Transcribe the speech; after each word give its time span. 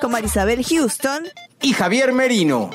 con 0.00 0.12
Marisabel 0.12 0.64
Houston. 0.64 1.28
y 1.62 1.72
Javier 1.72 2.12
Merino. 2.12 2.70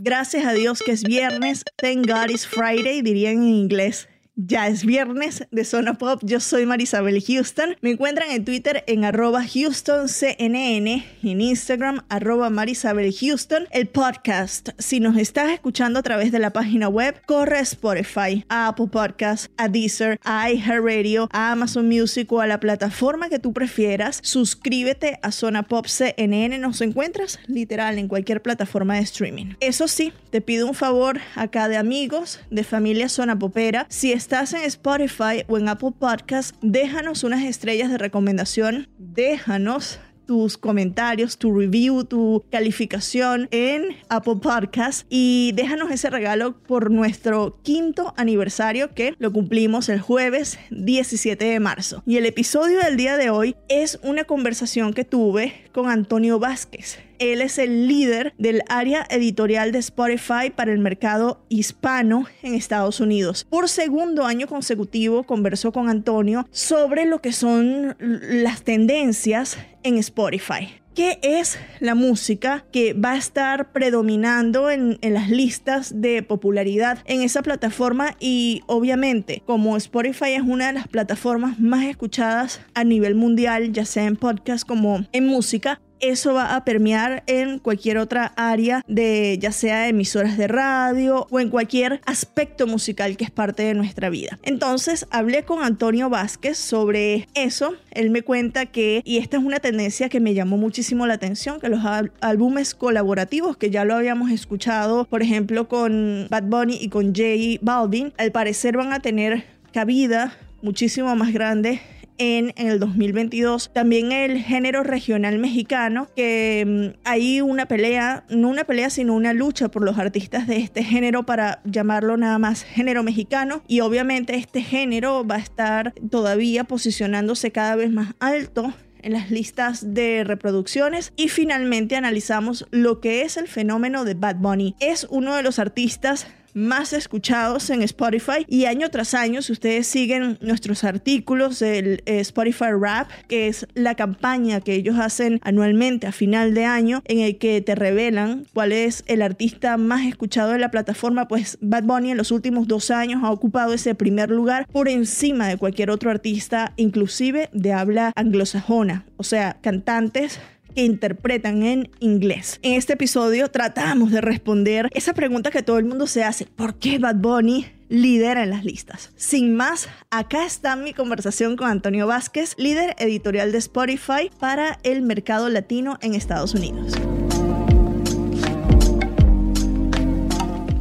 Gracias 0.00 0.44
a 0.44 0.52
Dios 0.52 0.82
que 0.84 0.92
es 0.92 1.02
viernes. 1.02 1.64
Thank 1.76 2.06
God 2.06 2.30
it's 2.30 2.46
Friday, 2.46 3.02
dirían 3.02 3.36
en 3.36 3.44
inglés. 3.44 4.08
Ya 4.34 4.66
es 4.66 4.86
viernes 4.86 5.46
de 5.50 5.62
Zona 5.62 5.98
Pop. 5.98 6.20
Yo 6.22 6.40
soy 6.40 6.64
Marisabel 6.64 7.22
Houston. 7.22 7.76
Me 7.82 7.90
encuentran 7.90 8.30
en 8.30 8.46
Twitter 8.46 8.82
en 8.86 9.04
arroba 9.04 9.42
HoustonCNN 9.42 11.04
en 11.22 11.40
Instagram 11.42 12.00
arroba 12.08 12.48
Marisabel 12.48 13.14
Houston. 13.14 13.64
El 13.72 13.88
podcast, 13.88 14.70
si 14.78 15.00
nos 15.00 15.18
estás 15.18 15.50
escuchando 15.52 15.98
a 15.98 16.02
través 16.02 16.32
de 16.32 16.38
la 16.38 16.48
página 16.48 16.88
web, 16.88 17.20
corre 17.26 17.58
a 17.58 17.60
Spotify, 17.60 18.46
a 18.48 18.68
Apple 18.68 18.86
Podcast, 18.90 19.52
a 19.58 19.68
Deezer, 19.68 20.18
a 20.24 20.50
iHeartRadio, 20.50 21.28
a 21.30 21.52
Amazon 21.52 21.86
Music 21.86 22.32
o 22.32 22.40
a 22.40 22.46
la 22.46 22.58
plataforma 22.58 23.28
que 23.28 23.38
tú 23.38 23.52
prefieras. 23.52 24.18
Suscríbete 24.22 25.18
a 25.20 25.30
Zona 25.30 25.64
Pop 25.64 25.84
CNN. 25.84 26.56
Nos 26.56 26.80
encuentras 26.80 27.38
literal 27.48 27.98
en 27.98 28.08
cualquier 28.08 28.40
plataforma 28.40 28.94
de 28.94 29.02
streaming. 29.02 29.56
Eso 29.60 29.88
sí, 29.88 30.14
te 30.30 30.40
pido 30.40 30.66
un 30.66 30.74
favor 30.74 31.20
acá 31.34 31.68
de 31.68 31.76
amigos, 31.76 32.40
de 32.50 32.64
familia 32.64 33.10
Zona 33.10 33.38
Popera. 33.38 33.84
Si 33.90 34.21
estás 34.22 34.52
en 34.54 34.62
Spotify 34.62 35.42
o 35.48 35.58
en 35.58 35.68
Apple 35.68 35.90
Podcast, 35.98 36.54
déjanos 36.62 37.24
unas 37.24 37.42
estrellas 37.42 37.90
de 37.90 37.98
recomendación. 37.98 38.88
Déjanos 38.96 39.98
tus 40.26 40.58
comentarios, 40.58 41.38
tu 41.38 41.56
review, 41.56 42.04
tu 42.04 42.44
calificación 42.50 43.48
en 43.50 43.96
Apple 44.08 44.36
Podcast 44.42 45.06
y 45.10 45.52
déjanos 45.54 45.90
ese 45.90 46.10
regalo 46.10 46.58
por 46.58 46.90
nuestro 46.90 47.58
quinto 47.62 48.14
aniversario 48.16 48.94
que 48.94 49.14
lo 49.18 49.32
cumplimos 49.32 49.88
el 49.88 50.00
jueves 50.00 50.58
17 50.70 51.44
de 51.44 51.60
marzo. 51.60 52.02
Y 52.06 52.16
el 52.16 52.26
episodio 52.26 52.80
del 52.80 52.96
día 52.96 53.16
de 53.16 53.30
hoy 53.30 53.56
es 53.68 53.98
una 54.02 54.24
conversación 54.24 54.92
que 54.92 55.04
tuve 55.04 55.54
con 55.72 55.88
Antonio 55.88 56.38
Vázquez. 56.38 56.98
Él 57.18 57.40
es 57.40 57.58
el 57.58 57.86
líder 57.86 58.34
del 58.36 58.62
área 58.68 59.06
editorial 59.08 59.70
de 59.70 59.78
Spotify 59.78 60.50
para 60.54 60.72
el 60.72 60.80
mercado 60.80 61.44
hispano 61.48 62.26
en 62.42 62.54
Estados 62.54 62.98
Unidos. 62.98 63.46
Por 63.48 63.68
segundo 63.68 64.24
año 64.24 64.48
consecutivo 64.48 65.22
conversó 65.22 65.70
con 65.70 65.88
Antonio 65.88 66.48
sobre 66.50 67.06
lo 67.06 67.20
que 67.20 67.32
son 67.32 67.96
las 68.00 68.62
tendencias 68.62 69.56
en 69.82 69.98
Spotify. 69.98 70.82
¿Qué 70.94 71.18
es 71.22 71.58
la 71.80 71.94
música 71.94 72.66
que 72.70 72.92
va 72.92 73.12
a 73.12 73.16
estar 73.16 73.72
predominando 73.72 74.68
en, 74.68 74.98
en, 75.00 75.14
las 75.14 75.30
listas 75.30 76.02
de 76.02 76.22
popularidad 76.22 76.98
en 77.06 77.22
esa 77.22 77.40
plataforma? 77.40 78.14
Y 78.20 78.60
obviamente, 78.66 79.42
como 79.46 79.78
Spotify 79.78 80.32
es 80.34 80.42
una 80.42 80.66
de 80.66 80.74
las 80.74 80.88
plataformas 80.88 81.58
más 81.58 81.86
escuchadas 81.86 82.60
a 82.74 82.84
nivel 82.84 83.14
mundial, 83.14 83.72
ya 83.72 83.86
sea 83.86 84.04
en 84.04 84.16
podcast 84.16 84.68
como 84.68 85.06
en 85.12 85.26
música, 85.26 85.80
eso 86.02 86.34
va 86.34 86.54
a 86.54 86.64
permear 86.64 87.22
en 87.26 87.58
cualquier 87.58 87.96
otra 87.96 88.34
área 88.36 88.84
de 88.88 89.38
ya 89.40 89.52
sea 89.52 89.88
emisoras 89.88 90.36
de 90.36 90.48
radio 90.48 91.26
o 91.30 91.40
en 91.40 91.48
cualquier 91.48 92.00
aspecto 92.04 92.66
musical 92.66 93.16
que 93.16 93.24
es 93.24 93.30
parte 93.30 93.62
de 93.62 93.74
nuestra 93.74 94.10
vida. 94.10 94.38
Entonces 94.42 95.06
hablé 95.10 95.44
con 95.44 95.62
Antonio 95.62 96.10
Vázquez 96.10 96.58
sobre 96.58 97.28
eso. 97.34 97.74
Él 97.92 98.10
me 98.10 98.22
cuenta 98.22 98.66
que, 98.66 99.00
y 99.04 99.18
esta 99.18 99.38
es 99.38 99.44
una 99.44 99.60
tendencia 99.60 100.08
que 100.08 100.20
me 100.20 100.34
llamó 100.34 100.56
muchísimo 100.56 101.06
la 101.06 101.14
atención, 101.14 101.60
que 101.60 101.68
los 101.68 101.80
álbumes 102.20 102.74
colaborativos 102.74 103.56
que 103.56 103.70
ya 103.70 103.84
lo 103.84 103.94
habíamos 103.94 104.30
escuchado, 104.30 105.04
por 105.04 105.22
ejemplo, 105.22 105.68
con 105.68 106.26
Bad 106.28 106.44
Bunny 106.44 106.78
y 106.80 106.88
con 106.88 107.14
J 107.14 107.58
Balvin, 107.60 108.12
al 108.18 108.32
parecer 108.32 108.76
van 108.76 108.92
a 108.92 109.00
tener 109.00 109.44
cabida 109.72 110.36
muchísimo 110.62 111.14
más 111.14 111.32
grande 111.32 111.80
en, 112.18 112.52
el 112.56 112.78
2022. 112.78 113.72
También 113.72 114.12
el 114.12 114.38
género 114.38 114.82
regional 114.82 115.38
mexicano, 115.38 116.08
que 116.14 116.64
um, 116.66 117.00
hay 117.04 117.40
una 117.40 117.66
pelea, 117.66 118.24
no 118.28 118.48
una 118.48 118.64
pelea, 118.64 118.90
sino 118.90 119.14
una 119.14 119.32
lucha 119.32 119.68
por 119.68 119.84
los 119.84 119.98
artistas 119.98 120.46
de 120.46 120.56
este 120.56 120.84
género 120.84 121.24
para 121.24 121.60
llamarlo 121.64 122.16
nada 122.16 122.38
más 122.38 122.64
género 122.64 123.02
mexicano. 123.02 123.62
Y 123.68 123.80
obviamente 123.80 124.34
este 124.36 124.62
género 124.62 125.26
va 125.26 125.36
a 125.36 125.40
estar 125.40 125.94
todavía 126.10 126.64
posicionándose 126.64 127.50
cada 127.50 127.76
vez 127.76 127.90
más 127.90 128.14
alto 128.20 128.72
en 129.02 129.12
las 129.12 129.30
listas 129.30 129.94
de 129.94 130.24
reproducciones 130.24 131.12
y 131.16 131.28
finalmente 131.28 131.96
analizamos 131.96 132.66
lo 132.70 133.00
que 133.00 133.22
es 133.22 133.36
el 133.36 133.48
fenómeno 133.48 134.04
de 134.04 134.14
Bad 134.14 134.36
Bunny. 134.36 134.74
Es 134.80 135.06
uno 135.10 135.36
de 135.36 135.42
los 135.42 135.58
artistas 135.58 136.26
más 136.54 136.92
escuchados 136.92 137.70
en 137.70 137.82
Spotify. 137.82 138.44
Y 138.48 138.66
año 138.66 138.90
tras 138.90 139.14
año 139.14 139.42
si 139.42 139.52
ustedes 139.52 139.86
siguen 139.86 140.38
nuestros 140.40 140.84
artículos 140.84 141.58
del 141.58 142.02
eh, 142.06 142.20
Spotify 142.20 142.72
Rap 142.78 143.10
que 143.28 143.48
es 143.48 143.66
la 143.74 143.94
campaña 143.94 144.60
que 144.60 144.74
ellos 144.74 144.98
hacen 144.98 145.40
anualmente 145.42 146.06
a 146.06 146.12
final 146.12 146.54
de 146.54 146.64
año 146.64 147.02
en 147.06 147.20
el 147.20 147.38
que 147.38 147.60
te 147.60 147.74
revelan 147.74 148.46
cuál 148.52 148.72
es 148.72 149.04
el 149.06 149.22
artista 149.22 149.76
más 149.76 150.06
escuchado 150.06 150.52
de 150.52 150.58
la 150.58 150.70
plataforma 150.70 151.28
pues 151.28 151.58
Bad 151.60 151.84
Bunny 151.84 152.10
en 152.10 152.16
los 152.16 152.30
últimos 152.30 152.66
dos 152.66 152.90
años 152.90 153.22
ha 153.24 153.30
ocupado 153.30 153.72
ese 153.72 153.94
primer 153.94 154.30
lugar 154.30 154.66
por 154.70 154.88
encima 154.88 155.48
de 155.48 155.56
cualquier 155.56 155.90
otro 155.90 156.10
artista 156.10 156.72
inclusive 156.76 157.48
de 157.52 157.72
habla 157.72 158.12
anglosajona. 158.16 159.04
O 159.16 159.24
sea 159.24 159.58
cantantes 159.60 160.40
que 160.72 160.84
interpretan 160.84 161.62
en 161.62 161.90
inglés. 162.00 162.58
En 162.62 162.74
este 162.74 162.94
episodio 162.94 163.48
tratamos 163.50 164.10
de 164.10 164.20
responder 164.20 164.88
esa 164.92 165.14
pregunta 165.14 165.50
que 165.50 165.62
todo 165.62 165.78
el 165.78 165.84
mundo 165.84 166.06
se 166.06 166.24
hace, 166.24 166.46
¿por 166.46 166.74
qué 166.76 166.98
Bad 166.98 167.16
Bunny 167.16 167.66
lidera 167.88 168.42
en 168.44 168.50
las 168.50 168.64
listas? 168.64 169.10
Sin 169.16 169.54
más, 169.54 169.88
acá 170.10 170.46
está 170.46 170.76
mi 170.76 170.94
conversación 170.94 171.56
con 171.56 171.68
Antonio 171.68 172.06
Vázquez, 172.06 172.54
líder 172.56 172.94
editorial 172.98 173.52
de 173.52 173.58
Spotify 173.58 174.30
para 174.38 174.78
el 174.82 175.02
mercado 175.02 175.48
latino 175.48 175.98
en 176.00 176.14
Estados 176.14 176.54
Unidos. 176.54 176.94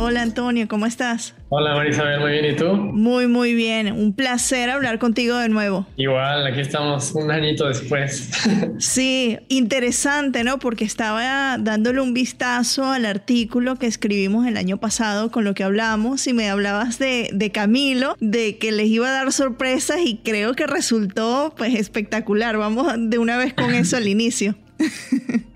Hola 0.03 0.23
Antonio, 0.23 0.67
¿cómo 0.67 0.87
estás? 0.87 1.35
Hola 1.49 1.75
Marisabel, 1.75 2.21
muy 2.21 2.31
bien, 2.31 2.45
¿y 2.45 2.55
tú? 2.55 2.73
Muy, 2.73 3.27
muy 3.27 3.53
bien. 3.53 3.91
Un 3.91 4.15
placer 4.15 4.71
hablar 4.71 4.97
contigo 4.97 5.37
de 5.37 5.47
nuevo. 5.47 5.85
Igual, 5.95 6.47
aquí 6.47 6.59
estamos 6.59 7.11
un 7.13 7.29
añito 7.29 7.67
después. 7.67 8.31
sí, 8.79 9.37
interesante, 9.47 10.43
¿no? 10.43 10.57
Porque 10.57 10.85
estaba 10.85 11.59
dándole 11.59 12.01
un 12.01 12.15
vistazo 12.15 12.91
al 12.91 13.05
artículo 13.05 13.75
que 13.75 13.85
escribimos 13.85 14.47
el 14.47 14.57
año 14.57 14.77
pasado 14.77 15.29
con 15.29 15.43
lo 15.43 15.53
que 15.53 15.63
hablamos 15.63 16.25
y 16.25 16.33
me 16.33 16.49
hablabas 16.49 16.97
de, 16.97 17.29
de 17.31 17.51
Camilo, 17.51 18.15
de 18.19 18.57
que 18.57 18.71
les 18.71 18.87
iba 18.87 19.07
a 19.07 19.11
dar 19.11 19.31
sorpresas 19.31 19.99
y 20.03 20.17
creo 20.17 20.55
que 20.55 20.65
resultó 20.65 21.53
pues 21.55 21.75
espectacular. 21.75 22.57
Vamos 22.57 22.91
de 22.97 23.19
una 23.19 23.37
vez 23.37 23.53
con 23.53 23.75
eso 23.75 23.97
al 23.97 24.07
inicio. 24.07 24.55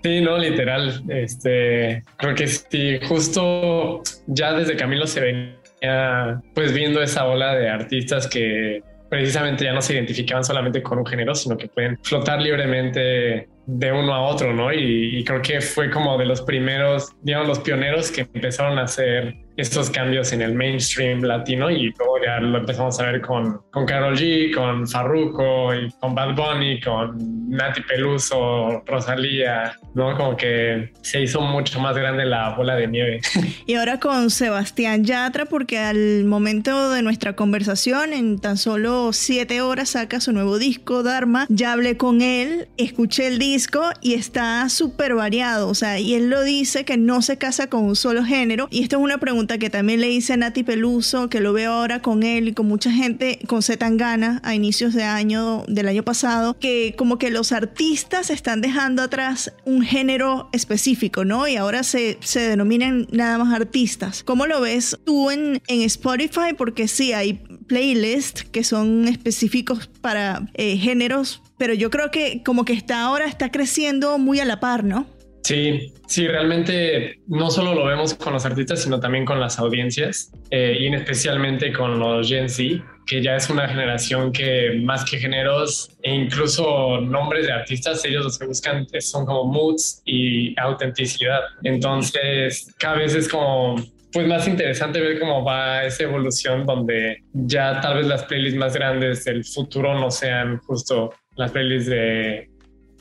Sí, 0.02 0.20
no, 0.20 0.38
literal. 0.38 1.02
Este, 1.08 2.02
creo 2.16 2.34
que 2.34 2.46
sí, 2.46 2.98
justo 3.08 4.02
ya 4.26 4.52
desde 4.52 4.76
Camilo 4.76 5.06
se 5.06 5.20
venía 5.20 6.40
pues 6.54 6.72
viendo 6.72 7.02
esa 7.02 7.26
ola 7.26 7.54
de 7.54 7.68
artistas 7.68 8.28
que 8.28 8.82
precisamente 9.08 9.64
ya 9.64 9.72
no 9.72 9.82
se 9.82 9.94
identificaban 9.94 10.44
solamente 10.44 10.82
con 10.82 10.98
un 10.98 11.06
género, 11.06 11.34
sino 11.34 11.56
que 11.56 11.68
pueden 11.68 11.98
flotar 12.02 12.40
libremente 12.40 13.48
de 13.66 13.92
uno 13.92 14.14
a 14.14 14.22
otro, 14.22 14.52
¿no? 14.52 14.72
Y, 14.72 15.18
y, 15.18 15.24
creo 15.24 15.42
que 15.42 15.60
fue 15.60 15.90
como 15.90 16.16
de 16.18 16.26
los 16.26 16.42
primeros, 16.42 17.08
digamos, 17.22 17.48
los 17.48 17.58
pioneros 17.60 18.10
que 18.10 18.22
empezaron 18.32 18.78
a 18.78 18.82
hacer 18.82 19.34
estos 19.56 19.90
cambios 19.90 20.32
en 20.32 20.42
el 20.42 20.54
mainstream 20.54 21.22
latino 21.22 21.70
y 21.70 21.92
luego 21.98 22.18
ya 22.24 22.40
lo 22.40 22.58
empezamos 22.58 22.98
a 23.00 23.04
ver 23.10 23.20
con, 23.22 23.60
con 23.70 23.86
Carol 23.86 24.16
G, 24.16 24.54
con 24.54 24.86
Farruko 24.86 25.74
y 25.74 25.90
con 25.92 26.14
Bad 26.14 26.34
Bunny, 26.34 26.80
con 26.80 27.48
Nati 27.48 27.80
Peluso, 27.82 28.82
Rosalía, 28.86 29.74
¿no? 29.94 30.16
Como 30.16 30.36
que 30.36 30.92
se 31.00 31.22
hizo 31.22 31.40
mucho 31.40 31.80
más 31.80 31.96
grande 31.96 32.24
la 32.26 32.50
bola 32.50 32.76
de 32.76 32.86
nieve. 32.86 33.20
Y 33.66 33.74
ahora 33.74 33.98
con 33.98 34.30
Sebastián 34.30 35.04
Yatra, 35.04 35.46
porque 35.46 35.78
al 35.78 36.24
momento 36.24 36.90
de 36.90 37.02
nuestra 37.02 37.34
conversación, 37.34 38.12
en 38.12 38.38
tan 38.38 38.56
solo 38.56 39.12
siete 39.12 39.60
horas 39.60 39.90
saca 39.90 40.20
su 40.20 40.32
nuevo 40.32 40.58
disco, 40.58 41.02
Dharma. 41.02 41.46
Ya 41.48 41.72
hablé 41.72 41.96
con 41.96 42.22
él, 42.22 42.68
escuché 42.76 43.26
el 43.26 43.38
disco 43.38 43.82
y 44.00 44.14
está 44.14 44.68
súper 44.68 45.14
variado. 45.14 45.68
O 45.68 45.74
sea, 45.74 45.98
y 45.98 46.14
él 46.14 46.30
lo 46.30 46.42
dice 46.42 46.84
que 46.84 46.96
no 46.96 47.22
se 47.22 47.38
casa 47.38 47.68
con 47.68 47.84
un 47.84 47.96
solo 47.96 48.24
género. 48.24 48.68
Y 48.70 48.82
esto 48.82 48.96
es 48.96 49.02
una 49.02 49.18
pregunta 49.18 49.45
que 49.46 49.70
también 49.70 50.00
le 50.00 50.10
hice 50.10 50.32
a 50.32 50.36
Nati 50.36 50.62
Peluso, 50.62 51.28
que 51.28 51.40
lo 51.40 51.52
veo 51.52 51.72
ahora 51.72 52.02
con 52.02 52.22
él 52.22 52.48
y 52.48 52.52
con 52.52 52.66
mucha 52.66 52.90
gente 52.90 53.38
con 53.46 53.62
Zetangana 53.62 54.40
a 54.44 54.54
inicios 54.54 54.92
de 54.92 55.04
año, 55.04 55.64
del 55.68 55.88
año 55.88 56.02
pasado, 56.02 56.58
que 56.58 56.94
como 56.98 57.18
que 57.18 57.30
los 57.30 57.52
artistas 57.52 58.30
están 58.30 58.60
dejando 58.60 59.02
atrás 59.02 59.52
un 59.64 59.82
género 59.82 60.48
específico, 60.52 61.24
¿no? 61.24 61.48
Y 61.48 61.56
ahora 61.56 61.82
se, 61.82 62.18
se 62.20 62.40
denominan 62.40 63.06
nada 63.10 63.38
más 63.38 63.54
artistas. 63.54 64.22
¿Cómo 64.24 64.46
lo 64.46 64.60
ves 64.60 64.98
tú 65.04 65.30
en, 65.30 65.62
en 65.68 65.82
Spotify? 65.82 66.52
Porque 66.56 66.88
sí, 66.88 67.12
hay 67.12 67.34
playlists 67.66 68.44
que 68.44 68.64
son 68.64 69.08
específicos 69.08 69.88
para 70.00 70.48
eh, 70.54 70.76
géneros, 70.76 71.42
pero 71.58 71.74
yo 71.74 71.90
creo 71.90 72.10
que 72.10 72.42
como 72.44 72.64
que 72.64 72.72
está 72.72 73.02
ahora 73.02 73.26
está 73.26 73.50
creciendo 73.50 74.18
muy 74.18 74.40
a 74.40 74.44
la 74.44 74.60
par, 74.60 74.84
¿no? 74.84 75.06
Sí, 75.46 75.92
sí, 76.08 76.26
realmente 76.26 77.20
no 77.28 77.52
solo 77.52 77.72
lo 77.72 77.84
vemos 77.84 78.14
con 78.14 78.32
los 78.32 78.44
artistas, 78.44 78.82
sino 78.82 78.98
también 78.98 79.24
con 79.24 79.38
las 79.38 79.60
audiencias 79.60 80.32
eh, 80.50 80.76
y 80.76 80.92
especialmente 80.92 81.72
con 81.72 82.00
los 82.00 82.28
Gen 82.28 82.48
Z, 82.48 82.84
que 83.06 83.22
ya 83.22 83.36
es 83.36 83.48
una 83.48 83.68
generación 83.68 84.32
que 84.32 84.80
más 84.82 85.08
que 85.08 85.18
géneros 85.18 85.96
e 86.02 86.12
incluso 86.12 87.00
nombres 87.00 87.46
de 87.46 87.52
artistas, 87.52 88.04
ellos 88.04 88.24
los 88.24 88.40
que 88.40 88.46
buscan 88.46 88.88
son 88.98 89.24
como 89.24 89.44
moods 89.44 90.02
y 90.04 90.52
autenticidad. 90.58 91.42
Entonces, 91.62 92.74
cada 92.80 92.96
vez 92.96 93.14
es 93.14 93.28
como 93.28 93.76
pues 94.12 94.26
más 94.26 94.48
interesante 94.48 95.00
ver 95.00 95.20
cómo 95.20 95.44
va 95.44 95.84
esa 95.84 96.02
evolución 96.02 96.66
donde 96.66 97.22
ya 97.34 97.80
tal 97.80 97.98
vez 97.98 98.08
las 98.08 98.24
playlists 98.24 98.58
más 98.58 98.74
grandes 98.74 99.24
del 99.24 99.44
futuro 99.44 99.96
no 99.96 100.10
sean 100.10 100.58
justo 100.66 101.12
las 101.36 101.52
playlists 101.52 101.88
de 101.88 102.55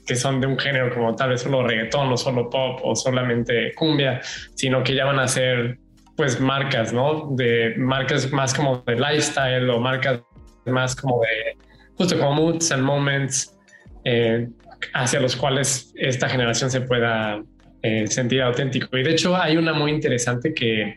que 0.06 0.16
son 0.16 0.40
de 0.40 0.48
un 0.48 0.58
género 0.58 0.94
como 0.94 1.16
tal 1.16 1.30
vez 1.30 1.42
solo 1.42 1.66
reggaetón 1.66 2.12
o 2.12 2.18
solo 2.18 2.50
pop 2.50 2.80
o 2.84 2.96
solamente 2.96 3.74
cumbia, 3.74 4.22
sino 4.54 4.84
que 4.84 4.94
ya 4.94 5.06
van 5.06 5.20
a 5.20 5.28
ser 5.28 5.80
pues 6.16 6.40
marcas, 6.40 6.94
¿no? 6.94 7.30
De 7.32 7.76
marcas 7.78 8.32
más 8.32 8.54
como 8.54 8.78
de 8.86 8.96
lifestyle 8.96 9.70
o 9.70 9.80
marcas 9.80 10.22
más 10.66 10.96
como 10.96 11.22
de 11.22 11.58
justo 11.98 12.18
como 12.18 12.34
moods 12.34 12.72
and 12.72 12.84
moments 12.84 13.58
eh, 14.04 14.48
hacia 14.94 15.20
los 15.20 15.36
cuales 15.36 15.92
esta 15.96 16.30
generación 16.30 16.70
se 16.70 16.82
pueda 16.82 17.42
eh, 17.82 18.08
sentir 18.08 18.42
auténtico. 18.42 18.98
Y 18.98 19.04
de 19.04 19.12
hecho 19.12 19.36
hay 19.36 19.58
una 19.58 19.74
muy 19.74 19.92
interesante 19.92 20.54
que, 20.54 20.96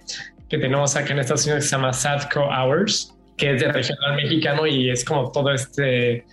que 0.49 0.59
tenemos 0.59 0.97
acá 0.97 1.13
en 1.13 1.21
Estados 1.21 1.45
Unidos 1.47 1.65
que 1.65 1.69
se 1.69 1.77
llama 1.77 1.93
Sadco 1.93 2.41
Hours, 2.41 3.15
que 3.37 3.55
es 3.55 3.61
de 3.61 3.73
regional 3.73 4.17
mexicano 4.17 4.67
y 4.67 4.91
es 4.91 5.05
como 5.05 5.31
todo 5.31 5.53
este 5.53 6.25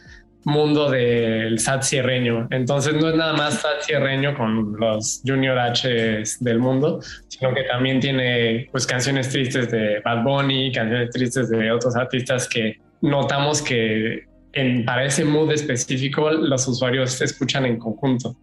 mundo 0.46 0.90
del 0.90 1.60
SAT 1.60 1.84
cierreño. 1.84 2.48
Entonces 2.52 2.94
no 2.94 3.10
es 3.10 3.16
nada 3.16 3.34
más 3.34 3.62
SAT 3.62 3.82
cierreño 3.82 4.36
con 4.36 4.80
los 4.80 5.22
Junior 5.26 5.58
H 5.58 6.24
del 6.40 6.60
mundo, 6.60 7.02
sino 7.28 7.54
que 7.54 7.64
también 7.64 8.00
tiene 8.00 8.70
pues 8.72 8.86
canciones 8.86 9.30
tristes 9.30 9.70
de 9.72 10.00
Bad 10.00 10.24
Bunny, 10.24 10.72
canciones 10.72 11.10
tristes 11.10 11.50
de 11.50 11.72
otros 11.72 11.96
artistas 11.96 12.48
que 12.48 12.80
notamos 13.02 13.62
que 13.62 14.24
en, 14.54 14.86
para 14.86 15.04
ese 15.04 15.26
mood 15.26 15.52
específico 15.52 16.32
los 16.32 16.68
usuarios 16.68 17.22
escuchan 17.22 17.66
en 17.66 17.78
conjunto. 17.78 18.36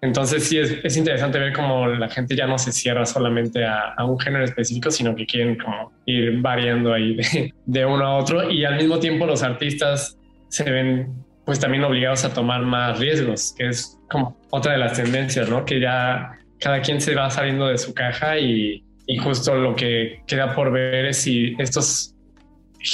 Entonces 0.00 0.42
sí 0.42 0.58
es, 0.58 0.78
es, 0.82 0.96
interesante 0.96 1.38
ver 1.38 1.52
cómo 1.52 1.86
la 1.86 2.08
gente 2.08 2.34
ya 2.34 2.48
no 2.48 2.58
se 2.58 2.72
cierra 2.72 3.06
solamente 3.06 3.64
a, 3.64 3.94
a, 3.96 4.04
un 4.04 4.18
género 4.18 4.44
específico, 4.44 4.90
sino 4.90 5.14
que 5.14 5.24
quieren 5.26 5.56
como 5.56 5.92
ir 6.06 6.40
variando 6.40 6.92
ahí 6.92 7.14
de, 7.14 7.54
de 7.64 7.86
uno 7.86 8.04
a 8.04 8.16
otro 8.16 8.50
y 8.50 8.64
al 8.64 8.76
mismo 8.76 8.98
tiempo 8.98 9.26
los 9.26 9.44
artistas 9.44 10.18
se 10.48 10.68
ven 10.68 11.24
pues 11.44 11.58
también 11.58 11.84
obligados 11.84 12.24
a 12.24 12.32
tomar 12.32 12.62
más 12.62 12.98
riesgos, 12.98 13.54
que 13.56 13.68
es 13.68 13.98
como 14.10 14.36
otra 14.50 14.72
de 14.72 14.78
las 14.78 14.94
tendencias, 14.94 15.48
¿no? 15.48 15.64
Que 15.64 15.80
ya 15.80 16.38
cada 16.60 16.80
quien 16.80 17.00
se 17.00 17.14
va 17.14 17.28
saliendo 17.30 17.66
de 17.66 17.78
su 17.78 17.92
caja 17.94 18.38
y, 18.38 18.84
y 19.06 19.16
justo 19.18 19.54
lo 19.54 19.74
que 19.74 20.22
queda 20.26 20.54
por 20.54 20.70
ver 20.70 21.06
es 21.06 21.18
si 21.18 21.56
estos 21.58 22.14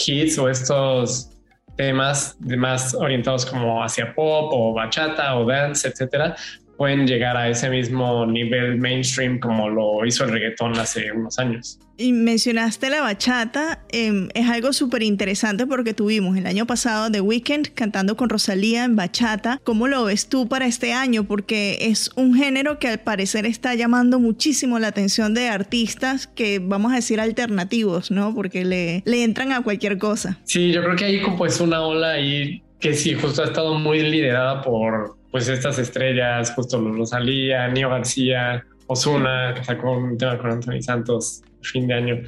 hits 0.07 0.39
o 0.39 0.49
estos 0.49 1.31
temas 1.77 2.37
de 2.41 2.57
más 2.57 2.95
orientados 2.95 3.47
como 3.47 3.83
hacia 3.83 4.15
pop 4.15 4.51
o 4.53 4.75
bachata 4.75 5.37
o 5.37 5.47
dance, 5.47 5.87
etcétera, 5.87 6.35
pueden 6.79 7.09
llegar 7.09 7.37
a 7.37 7.49
ese 7.49 7.69
mismo 7.69 8.25
nivel 8.25 8.79
mainstream 8.79 9.41
como 9.41 9.69
lo 9.69 10.07
hizo 10.07 10.25
el 10.25 10.31
reggaetón 10.31 10.79
hace 10.79 11.11
unos 11.13 11.39
años. 11.39 11.81
Y 11.97 12.13
mencionaste 12.13 12.89
la 12.91 13.01
bachata, 13.01 13.85
eh, 13.91 14.29
es 14.33 14.49
algo 14.49 14.73
súper 14.73 15.03
interesante 15.03 15.67
porque 15.67 15.93
tuvimos 15.93 16.37
el 16.37 16.47
año 16.47 16.65
pasado 16.65 17.11
The 17.11 17.21
Weeknd 17.21 17.75
cantando 17.75 18.17
con 18.17 18.29
Rosalía 18.29 18.85
en 18.85 18.95
bachata. 18.95 19.61
¿Cómo 19.65 19.89
lo 19.89 20.05
ves 20.05 20.29
tú 20.29 20.47
para 20.47 20.67
este 20.67 20.93
año? 20.93 21.25
Porque 21.25 21.79
es 21.81 22.13
un 22.15 22.37
género 22.37 22.79
que 22.79 22.87
al 22.87 23.01
parecer 23.01 23.45
está 23.45 23.75
llamando 23.75 24.21
muchísimo 24.21 24.79
la 24.79 24.87
atención 24.87 25.35
de 25.35 25.49
artistas 25.49 26.29
que 26.29 26.61
vamos 26.61 26.93
a 26.93 26.97
decir 26.97 27.21
alternativos, 27.21 28.13
¿no? 28.13 28.33
Porque 28.33 28.65
le, 28.65 29.03
le 29.05 29.25
entran 29.25 29.51
a 29.51 29.63
cualquier 29.65 29.99
cosa. 29.99 30.39
Sí, 30.45 30.71
yo 30.71 30.85
creo 30.85 30.95
que 30.95 31.07
hay 31.07 31.21
como 31.21 31.37
pues 31.39 31.61
una 31.61 31.81
ola 31.81 32.13
ahí 32.13 32.63
que 32.79 32.95
sí, 32.95 33.15
justo 33.15 33.43
ha 33.43 33.47
estado 33.47 33.75
muy 33.75 34.01
liderada 34.01 34.63
por 34.63 35.18
pues 35.31 35.49
estas 35.49 35.79
estrellas, 35.79 36.53
justo 36.55 36.81
Rosalía, 36.81 37.69
Nio 37.69 37.91
García, 37.91 38.65
Osuna, 38.87 39.55
que 39.55 39.65
sacó 39.65 39.93
un 39.93 40.17
tema 40.17 40.39
con 40.39 40.51
Anthony 40.51 40.81
Santos 40.81 41.43
fin 41.63 41.87
de 41.87 41.95
año. 41.95 42.23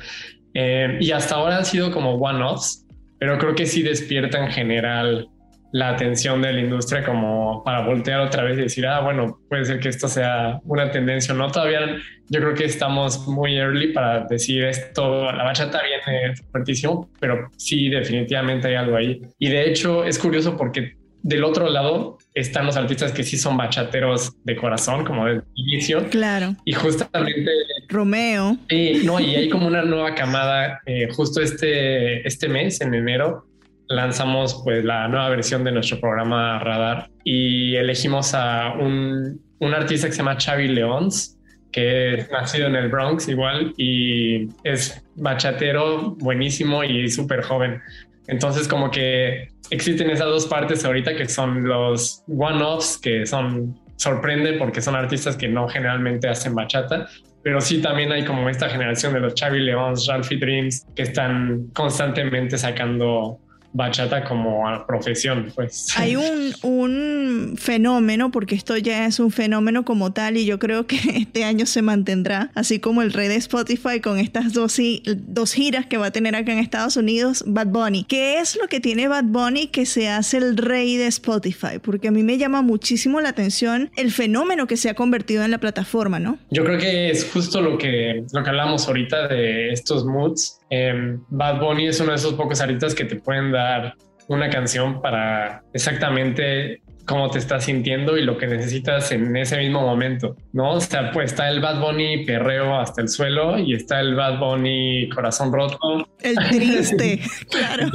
Eh, 0.55 0.99
y 1.01 1.11
hasta 1.13 1.37
ahora 1.37 1.59
han 1.59 1.65
sido 1.65 1.91
como 1.91 2.15
one-offs, 2.15 2.87
pero 3.19 3.39
creo 3.39 3.55
que 3.55 3.67
sí 3.67 3.83
despierta 3.83 4.45
en 4.45 4.51
general 4.51 5.29
la 5.73 5.91
atención 5.91 6.43
de 6.43 6.53
la 6.53 6.61
industria 6.61 7.05
como 7.05 7.63
para 7.65 7.87
voltear 7.87 8.21
otra 8.21 8.43
vez 8.43 8.59
y 8.59 8.63
decir, 8.63 8.87
ah, 8.87 9.01
bueno, 9.01 9.39
puede 9.49 9.65
ser 9.65 9.79
que 9.79 9.89
esto 9.89 10.09
sea 10.09 10.61
una 10.65 10.91
tendencia 10.91 11.33
o 11.33 11.37
no. 11.37 11.49
Todavía 11.51 11.97
yo 12.29 12.41
creo 12.41 12.55
que 12.55 12.65
estamos 12.65 13.27
muy 13.29 13.57
early 13.57 13.93
para 13.93 14.25
decir 14.25 14.65
esto, 14.65 15.31
la 15.31 15.45
bachata 15.45 15.81
viene 15.83 16.35
fuertísimo, 16.51 17.09
pero 17.21 17.49
sí, 17.57 17.89
definitivamente 17.89 18.69
hay 18.69 18.75
algo 18.75 18.97
ahí. 18.97 19.23
Y 19.39 19.49
de 19.49 19.71
hecho 19.71 20.05
es 20.05 20.19
curioso 20.19 20.57
porque 20.57 20.97
del 21.23 21.45
otro 21.45 21.69
lado 21.69 22.19
están 22.35 22.67
los 22.67 22.77
artistas 22.77 23.13
que 23.13 23.23
sí 23.23 23.37
son 23.37 23.57
bachateros 23.57 24.33
de 24.45 24.57
corazón, 24.57 25.05
como 25.05 25.27
del 25.27 25.43
inicio. 25.55 26.09
Claro. 26.11 26.57
Y 26.65 26.73
justamente... 26.73 27.51
Romeo. 27.89 28.57
Y, 28.69 29.05
no, 29.05 29.21
y 29.21 29.35
hay 29.35 29.49
como 29.49 29.67
una 29.67 29.83
nueva 29.83 30.15
camada. 30.15 30.81
Eh, 30.87 31.09
justo 31.13 31.41
este, 31.41 32.27
este 32.27 32.49
mes, 32.49 32.81
en 32.81 32.95
enero, 32.95 33.47
lanzamos 33.89 34.63
pues 34.65 34.85
la 34.85 35.09
nueva 35.09 35.29
versión 35.31 35.65
de 35.65 35.73
nuestro 35.73 36.01
programa 36.01 36.59
Radar 36.61 37.11
y 37.25 37.75
elegimos 37.75 38.35
a 38.35 38.75
un, 38.79 39.41
un 39.59 39.75
artista 39.75 40.07
que 40.07 40.13
se 40.13 40.19
llama 40.19 40.37
Xavi 40.39 40.69
Leons, 40.69 41.37
que 41.73 42.15
es 42.15 42.31
nacido 42.31 42.69
en 42.69 42.77
el 42.77 42.89
Bronx 42.89 43.29
igual 43.29 43.75
y 43.77 44.49
es 44.65 45.05
bachatero 45.17 46.17
buenísimo 46.17 46.85
y 46.85 47.09
súper 47.09 47.43
joven. 47.43 47.81
Entonces 48.27 48.69
como 48.69 48.91
que 48.91 49.49
existen 49.71 50.11
esas 50.11 50.27
dos 50.27 50.47
partes 50.47 50.85
ahorita 50.85 51.15
que 51.17 51.29
son 51.29 51.65
los 51.65 52.23
one-offs, 52.29 52.99
que 52.99 53.27
son 53.27 53.79
sorprenden 53.97 54.59
porque 54.59 54.81
son 54.81 54.97
artistas 54.97 55.37
que 55.37 55.49
no 55.49 55.69
generalmente 55.69 56.29
hacen 56.29 56.55
bachata, 56.55 57.09
pero 57.43 57.61
sí 57.61 57.81
también 57.81 58.13
hay 58.13 58.25
como 58.25 58.49
esta 58.49 58.69
generación 58.69 59.15
de 59.15 59.21
los 59.21 59.35
Chavi 59.35 59.61
Leons, 59.61 60.07
Ralphie 60.07 60.39
Dreams, 60.39 60.87
que 60.95 61.03
están 61.03 61.69
constantemente 61.75 62.57
sacando 62.59 63.39
bachata 63.73 64.25
como 64.25 64.69
a 64.69 64.87
profesión, 64.87 65.53
pues. 65.55 65.87
Hay 65.97 66.17
un, 66.17 66.55
un, 66.63 67.57
fenómeno, 67.57 68.31
porque 68.31 68.55
esto 68.55 68.77
ya 68.77 69.07
es 69.07 69.21
un 69.21 69.31
fenómeno 69.31 69.85
como 69.85 70.13
tal 70.13 70.37
y 70.37 70.45
yo 70.45 70.59
creo 70.59 70.87
que 70.87 70.97
este 71.15 71.45
año 71.45 71.67
se 71.67 71.83
mantendrá, 71.83 72.51
así 72.55 72.81
como 72.81 73.03
el 73.03 73.13
rey 73.13 73.29
de 73.29 73.37
Spotify 73.37 74.01
con 74.01 74.19
estas 74.19 74.53
dos, 74.53 74.79
dos 75.05 75.53
giras 75.53 75.87
que 75.87 75.97
va 75.97 76.07
a 76.07 76.11
tener 76.11 76.35
acá 76.35 76.53
en 76.53 76.59
Estados 76.59 76.97
Unidos, 76.97 77.45
Bad 77.47 77.69
Bunny. 77.69 78.05
¿Qué 78.05 78.39
es 78.39 78.57
lo 78.61 78.69
que 78.69 78.81
tiene 78.81 79.09
Bad 79.09 79.25
Bunny 79.25 79.69
que 79.69 79.87
se 79.87 80.09
hace 80.09 80.39
el 80.39 80.57
rey 80.57 80.97
de 80.97 81.07
Spotify? 81.07 81.79
Porque 81.83 82.09
a 82.09 82.11
mí 82.11 82.23
me 82.23 82.39
llama 82.39 82.63
muchísimo 82.63 83.21
la 83.21 83.31
atención 83.31 83.91
el 83.97 84.11
fenómeno 84.11 84.67
que 84.67 84.77
se 84.77 84.91
ha 84.91 84.95
convertido 84.95 85.45
en 85.45 85.51
la 85.51 85.59
plataforma, 85.59 86.19
¿no? 86.19 86.39
Yo 86.51 86.65
creo 86.65 86.79
que 86.79 87.11
es 87.11 87.29
justo 87.33 87.61
lo 87.61 87.79
que, 87.79 88.25
lo 88.33 88.43
que 88.43 88.51
hablamos 88.51 88.87
ahorita 88.87 89.29
de 89.29 89.73
estos 89.73 90.05
moods 90.05 90.60
eh, 90.71 91.19
Bad 91.29 91.61
Bunny 91.61 91.89
es 91.89 92.01
uno 92.01 92.11
de 92.11 92.17
esos 92.17 92.35
pocos 92.35 92.61
artistas 92.61 92.95
que 92.95 93.05
te 93.05 93.17
pueden 93.17 93.53
dar 93.53 93.95
una 94.29 94.49
canción 94.49 95.03
para 95.03 95.65
exactamente 95.73 96.83
cómo 97.05 97.29
te 97.29 97.41
estás 97.41 97.65
sintiendo 97.65 98.17
y 98.17 98.23
lo 98.23 98.39
que 98.39 98.47
necesitas 98.47 99.11
en 99.11 99.37
ese 99.37 99.59
mismo 99.59 99.81
momento, 99.81 100.37
¿no? 100.53 100.75
O 100.75 100.81
sea, 100.81 101.11
pues 101.11 101.33
está 101.33 101.49
el 101.49 101.61
Bad 101.61 101.81
Bunny 101.81 102.25
perreo 102.25 102.79
hasta 102.79 103.03
el 103.03 103.09
suelo 103.09 103.59
y 103.59 103.75
está 103.75 103.99
el 103.99 104.15
Bad 104.15 104.39
Bunny 104.39 105.09
corazón 105.09 105.53
roto. 105.53 106.09
El 106.21 106.37
triste, 106.37 107.21
claro. 107.51 107.91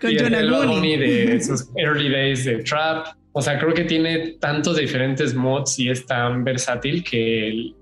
Con 0.00 0.10
y 0.12 0.16
el 0.16 0.50
Bad 0.50 0.66
Bunny 0.68 0.96
de 0.96 1.40
sus 1.40 1.68
early 1.76 2.08
days 2.08 2.44
de 2.44 2.62
trap. 2.62 3.08
O 3.38 3.42
sea, 3.42 3.58
creo 3.58 3.74
que 3.74 3.84
tiene 3.84 4.36
tantos 4.40 4.78
diferentes 4.78 5.34
mods 5.34 5.78
y 5.78 5.90
es 5.90 6.06
tan 6.06 6.42
versátil 6.42 7.04
que 7.04 7.74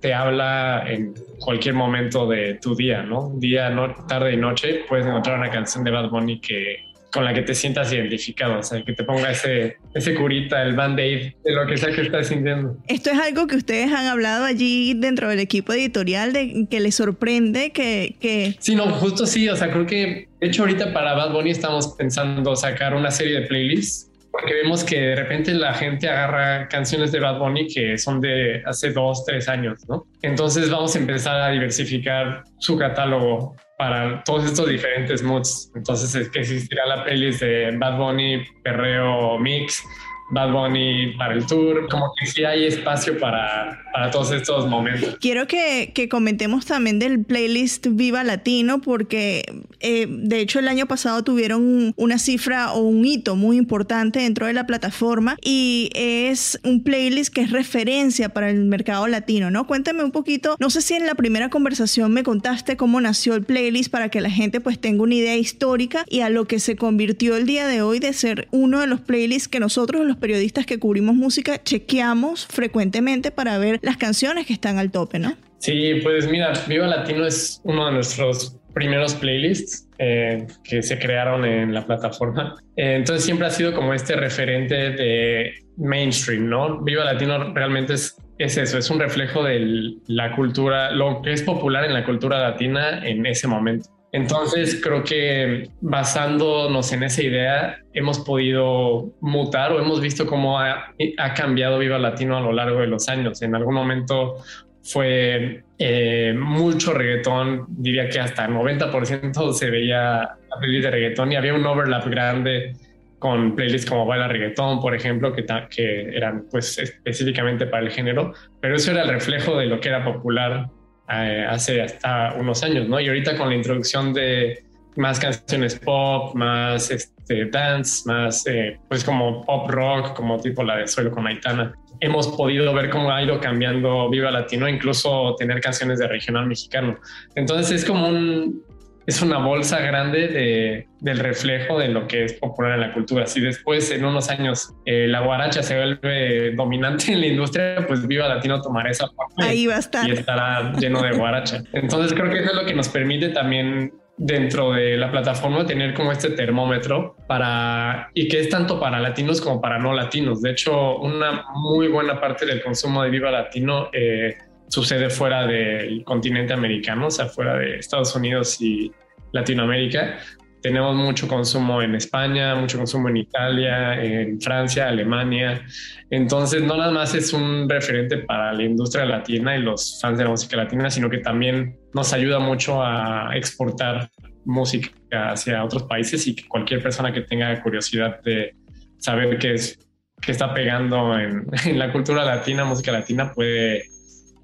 te 0.00 0.14
habla 0.14 0.84
en 0.88 1.12
cualquier 1.38 1.74
momento 1.74 2.26
de 2.26 2.54
tu 2.62 2.74
día, 2.74 3.02
¿no? 3.02 3.30
Día, 3.36 3.68
no, 3.68 3.94
tarde 4.06 4.32
y 4.32 4.38
noche 4.38 4.86
puedes 4.88 5.04
encontrar 5.04 5.38
una 5.38 5.50
canción 5.50 5.84
de 5.84 5.90
Bad 5.90 6.08
Bunny 6.08 6.40
que 6.40 6.78
con 7.12 7.26
la 7.26 7.34
que 7.34 7.42
te 7.42 7.54
sientas 7.54 7.92
identificado, 7.92 8.58
o 8.58 8.62
sea, 8.62 8.82
que 8.82 8.94
te 8.94 9.04
ponga 9.04 9.30
ese, 9.30 9.76
ese 9.94 10.14
curita, 10.14 10.62
el 10.62 10.74
band-aid 10.74 11.34
de 11.44 11.52
lo 11.52 11.66
que 11.66 11.76
sea 11.76 11.94
que 11.94 12.00
estás 12.00 12.28
sintiendo. 12.28 12.78
Esto 12.88 13.10
es 13.10 13.18
algo 13.18 13.46
que 13.46 13.56
ustedes 13.56 13.92
han 13.92 14.06
hablado 14.06 14.46
allí 14.46 14.94
dentro 14.94 15.28
del 15.28 15.40
equipo 15.40 15.74
editorial, 15.74 16.32
de 16.32 16.68
que 16.70 16.80
les 16.80 16.94
sorprende 16.94 17.70
que, 17.70 18.16
que... 18.18 18.56
Sí, 18.60 18.74
no, 18.74 18.86
justo 18.92 19.26
sí, 19.26 19.46
o 19.50 19.56
sea, 19.56 19.70
creo 19.70 19.84
que, 19.84 20.28
de 20.40 20.46
hecho, 20.46 20.62
ahorita 20.62 20.94
para 20.94 21.12
Bad 21.12 21.32
Bunny 21.32 21.50
estamos 21.50 21.88
pensando 21.98 22.56
sacar 22.56 22.94
una 22.94 23.10
serie 23.10 23.40
de 23.40 23.46
playlists 23.46 24.10
porque 24.38 24.52
vemos 24.52 24.84
que 24.84 25.00
de 25.00 25.16
repente 25.16 25.54
la 25.54 25.72
gente 25.72 26.08
agarra 26.08 26.68
canciones 26.68 27.10
de 27.10 27.20
Bad 27.20 27.38
Bunny 27.38 27.66
que 27.68 27.96
son 27.96 28.20
de 28.20 28.62
hace 28.66 28.92
dos, 28.92 29.24
tres 29.24 29.48
años, 29.48 29.88
¿no? 29.88 30.06
Entonces 30.20 30.70
vamos 30.70 30.94
a 30.94 30.98
empezar 30.98 31.40
a 31.40 31.48
diversificar 31.48 32.44
su 32.58 32.76
catálogo 32.76 33.56
para 33.78 34.22
todos 34.24 34.44
estos 34.44 34.68
diferentes 34.68 35.22
moods. 35.22 35.72
Entonces 35.74 36.14
es 36.14 36.28
que 36.28 36.40
existirá 36.40 36.86
la 36.86 37.04
playlist 37.04 37.40
de 37.40 37.74
Bad 37.78 37.96
Bunny, 37.96 38.44
Perreo 38.62 39.38
Mix, 39.38 39.82
Bad 40.30 40.52
Bunny 40.52 41.14
para 41.16 41.34
el 41.34 41.46
tour, 41.46 41.88
como 41.88 42.12
que 42.18 42.26
sí 42.26 42.44
hay 42.44 42.64
espacio 42.64 43.18
para, 43.18 43.82
todos 44.12 44.32
estos 44.32 44.66
momentos. 44.66 45.16
Quiero 45.20 45.46
que, 45.46 45.92
que, 45.94 46.08
comentemos 46.08 46.66
también 46.66 46.98
del 46.98 47.24
playlist 47.24 47.86
Viva 47.90 48.24
Latino, 48.24 48.80
porque 48.80 49.44
eh, 49.80 50.06
de 50.08 50.40
hecho 50.40 50.58
el 50.58 50.68
año 50.68 50.86
pasado 50.86 51.22
tuvieron 51.24 51.94
una 51.96 52.18
cifra 52.18 52.72
o 52.72 52.80
un 52.80 53.04
hito 53.06 53.36
muy 53.36 53.56
importante 53.56 54.20
dentro 54.20 54.46
de 54.46 54.52
la 54.52 54.66
plataforma 54.66 55.36
y 55.42 55.90
es 55.94 56.60
un 56.64 56.82
playlist 56.82 57.32
que 57.32 57.42
es 57.42 57.50
referencia 57.50 58.28
para 58.28 58.50
el 58.50 58.64
mercado 58.64 59.06
latino, 59.06 59.50
¿no? 59.50 59.66
Cuéntame 59.66 60.04
un 60.04 60.12
poquito, 60.12 60.56
no 60.58 60.70
sé 60.70 60.82
si 60.82 60.94
en 60.94 61.06
la 61.06 61.14
primera 61.14 61.48
conversación 61.48 62.12
me 62.12 62.22
contaste 62.22 62.76
cómo 62.76 63.00
nació 63.00 63.34
el 63.34 63.44
playlist 63.44 63.90
para 63.90 64.08
que 64.08 64.20
la 64.20 64.30
gente 64.30 64.60
pues 64.60 64.78
tenga 64.78 65.02
una 65.02 65.14
idea 65.14 65.36
histórica 65.36 66.04
y 66.08 66.20
a 66.20 66.28
lo 66.28 66.46
que 66.46 66.58
se 66.58 66.76
convirtió 66.76 67.36
el 67.36 67.46
día 67.46 67.66
de 67.66 67.82
hoy 67.82 67.98
de 67.98 68.12
ser 68.12 68.48
uno 68.50 68.80
de 68.80 68.86
los 68.86 69.00
playlists 69.00 69.48
que 69.48 69.60
nosotros 69.60 70.04
los 70.04 70.15
periodistas 70.16 70.66
que 70.66 70.78
cubrimos 70.78 71.14
música 71.14 71.62
chequeamos 71.62 72.46
frecuentemente 72.46 73.30
para 73.30 73.58
ver 73.58 73.78
las 73.82 73.96
canciones 73.96 74.46
que 74.46 74.52
están 74.52 74.78
al 74.78 74.90
tope, 74.90 75.18
¿no? 75.18 75.36
Sí, 75.58 76.00
pues 76.02 76.28
mira, 76.30 76.52
Viva 76.68 76.86
Latino 76.86 77.26
es 77.26 77.60
uno 77.64 77.86
de 77.86 77.92
nuestros 77.92 78.58
primeros 78.74 79.14
playlists 79.14 79.88
eh, 79.98 80.46
que 80.62 80.82
se 80.82 80.98
crearon 80.98 81.44
en 81.46 81.72
la 81.72 81.86
plataforma. 81.86 82.54
Eh, 82.76 82.96
entonces 82.96 83.24
siempre 83.24 83.46
ha 83.46 83.50
sido 83.50 83.72
como 83.72 83.94
este 83.94 84.14
referente 84.16 84.74
de 84.90 85.54
mainstream, 85.78 86.48
¿no? 86.48 86.82
Viva 86.82 87.04
Latino 87.04 87.54
realmente 87.54 87.94
es, 87.94 88.16
es 88.38 88.58
eso, 88.58 88.76
es 88.76 88.90
un 88.90 89.00
reflejo 89.00 89.42
de 89.42 89.94
la 90.08 90.36
cultura, 90.36 90.90
lo 90.90 91.22
que 91.22 91.32
es 91.32 91.42
popular 91.42 91.84
en 91.84 91.94
la 91.94 92.04
cultura 92.04 92.38
latina 92.38 93.06
en 93.06 93.24
ese 93.24 93.48
momento. 93.48 93.95
Entonces 94.16 94.80
creo 94.82 95.04
que 95.04 95.68
basándonos 95.82 96.90
en 96.94 97.02
esa 97.02 97.22
idea 97.22 97.80
hemos 97.92 98.18
podido 98.20 99.10
mutar 99.20 99.72
o 99.72 99.78
hemos 99.78 100.00
visto 100.00 100.26
cómo 100.26 100.58
ha, 100.58 100.94
cambiado 101.34 101.78
Viva 101.78 101.98
Latino 101.98 102.38
a 102.38 102.40
lo 102.40 102.50
largo 102.50 102.80
de 102.80 102.86
los 102.86 103.10
años. 103.10 103.42
En 103.42 103.54
algún 103.54 103.74
momento 103.74 104.36
fue 104.82 105.64
eh, 105.78 106.34
mucho 106.34 106.94
reggaetón, 106.94 107.66
diría 107.68 108.08
que 108.08 108.18
hasta 108.18 108.46
el 108.46 108.54
90% 108.54 109.52
se 109.52 109.68
veía 109.68 110.20
la 110.48 110.58
playlist 110.58 110.84
de 110.84 110.90
reggaetón 110.92 111.32
y 111.32 111.36
había 111.36 111.52
un 111.52 111.66
overlap 111.66 112.06
grande 112.08 112.72
con 113.18 113.54
playlists 113.54 113.86
como 113.86 114.06
Baila 114.06 114.28
Reggaetón, 114.28 114.80
por 114.80 114.94
ejemplo, 114.94 115.34
que, 115.34 115.44
que 115.68 116.16
eran 116.16 116.46
pues 116.50 116.78
específicamente 116.78 117.66
para 117.66 117.82
el 117.82 117.90
género, 117.90 118.32
pero 118.62 118.76
eso 118.76 118.92
era 118.92 119.02
el 119.02 119.10
reflejo 119.10 119.58
de 119.58 119.66
lo 119.66 119.78
que 119.78 119.90
era 119.90 120.02
popular 120.02 120.68
eh, 121.08 121.46
hace 121.48 121.82
hasta 121.82 122.34
unos 122.38 122.62
años, 122.62 122.88
¿no? 122.88 123.00
Y 123.00 123.08
ahorita 123.08 123.36
con 123.36 123.48
la 123.48 123.54
introducción 123.54 124.12
de 124.12 124.64
más 124.96 125.20
canciones 125.20 125.78
pop, 125.78 126.34
más 126.34 126.90
este, 126.90 127.46
dance, 127.46 128.02
más 128.06 128.46
eh, 128.46 128.78
pues 128.88 129.04
como 129.04 129.44
pop 129.44 129.70
rock, 129.70 130.14
como 130.14 130.40
tipo 130.40 130.62
la 130.62 130.78
de 130.78 130.88
Suelo 130.88 131.10
con 131.10 131.26
Aitana, 131.26 131.74
hemos 132.00 132.28
podido 132.28 132.72
ver 132.74 132.90
cómo 132.90 133.10
ha 133.10 133.22
ido 133.22 133.40
cambiando 133.40 134.08
Viva 134.10 134.30
Latino, 134.30 134.68
incluso 134.68 135.34
tener 135.38 135.60
canciones 135.60 135.98
de 135.98 136.08
regional 136.08 136.46
mexicano. 136.46 136.98
Entonces 137.34 137.82
es 137.82 137.84
como 137.84 138.08
un, 138.08 138.62
es 139.06 139.22
una 139.22 139.38
bolsa 139.38 139.80
grande 139.80 140.28
de, 140.28 140.88
del 141.00 141.18
reflejo 141.18 141.78
de 141.78 141.88
lo 141.88 142.08
que 142.08 142.24
es 142.24 142.32
popular 142.34 142.72
en 142.72 142.80
la 142.80 142.92
cultura. 142.92 143.26
Si 143.26 143.40
después, 143.40 143.90
en 143.92 144.04
unos 144.04 144.28
años, 144.30 144.74
eh, 144.84 145.06
la 145.06 145.20
guaracha 145.20 145.62
se 145.62 145.76
vuelve 145.76 146.52
dominante 146.56 147.12
en 147.12 147.20
la 147.20 147.26
industria, 147.26 147.84
pues 147.86 148.06
Viva 148.06 148.28
Latino 148.28 148.60
tomará 148.60 148.90
esa 148.90 149.06
parte. 149.06 149.34
Ahí 149.44 149.66
va 149.66 149.76
a 149.76 149.78
estar. 149.78 150.08
Y 150.08 150.12
estará 150.12 150.72
lleno 150.72 151.02
de 151.02 151.12
guaracha. 151.16 151.62
Entonces 151.72 152.12
creo 152.12 152.30
que 152.30 152.40
eso 152.40 152.50
es 152.50 152.56
lo 152.56 152.64
que 152.64 152.74
nos 152.74 152.88
permite 152.88 153.28
también 153.28 153.92
dentro 154.18 154.72
de 154.72 154.96
la 154.96 155.10
plataforma 155.10 155.66
tener 155.66 155.92
como 155.92 156.10
este 156.10 156.30
termómetro 156.30 157.16
para 157.26 158.10
y 158.14 158.28
que 158.28 158.40
es 158.40 158.48
tanto 158.48 158.80
para 158.80 158.98
latinos 158.98 159.40
como 159.40 159.60
para 159.60 159.78
no 159.78 159.92
latinos. 159.92 160.42
De 160.42 160.52
hecho, 160.52 160.98
una 160.98 161.44
muy 161.54 161.88
buena 161.88 162.20
parte 162.20 162.46
del 162.46 162.62
consumo 162.62 163.02
de 163.02 163.10
Viva 163.10 163.30
Latino 163.30 163.90
eh, 163.92 164.36
sucede 164.68 165.10
fuera 165.10 165.46
del 165.46 166.02
continente 166.04 166.52
americano, 166.52 167.06
o 167.06 167.10
sea, 167.10 167.26
fuera 167.26 167.56
de 167.56 167.76
Estados 167.78 168.14
Unidos 168.14 168.60
y 168.60 168.92
Latinoamérica. 169.32 170.18
Tenemos 170.62 170.96
mucho 170.96 171.28
consumo 171.28 171.80
en 171.80 171.94
España, 171.94 172.54
mucho 172.56 172.78
consumo 172.78 173.08
en 173.08 173.18
Italia, 173.18 174.02
en 174.02 174.40
Francia, 174.40 174.88
Alemania. 174.88 175.64
Entonces, 176.10 176.62
no 176.62 176.76
nada 176.76 176.90
más 176.90 177.14
es 177.14 177.32
un 177.32 177.68
referente 177.68 178.18
para 178.18 178.52
la 178.52 178.64
industria 178.64 179.04
latina 179.04 179.56
y 179.56 179.62
los 179.62 180.00
fans 180.00 180.18
de 180.18 180.24
la 180.24 180.30
música 180.30 180.56
latina, 180.56 180.90
sino 180.90 181.08
que 181.08 181.18
también 181.18 181.78
nos 181.94 182.12
ayuda 182.12 182.40
mucho 182.40 182.82
a 182.82 183.30
exportar 183.36 184.08
música 184.44 184.90
hacia 185.30 185.62
otros 185.62 185.84
países 185.84 186.26
y 186.26 186.34
que 186.34 186.48
cualquier 186.48 186.82
persona 186.82 187.12
que 187.12 187.20
tenga 187.20 187.62
curiosidad 187.62 188.20
de 188.22 188.56
saber 188.98 189.38
qué 189.38 189.54
es 189.54 189.78
qué 190.20 190.32
está 190.32 190.54
pegando 190.54 191.18
en, 191.18 191.46
en 191.66 191.78
la 191.78 191.92
cultura 191.92 192.24
latina, 192.24 192.64
música 192.64 192.90
latina, 192.90 193.32
puede 193.32 193.84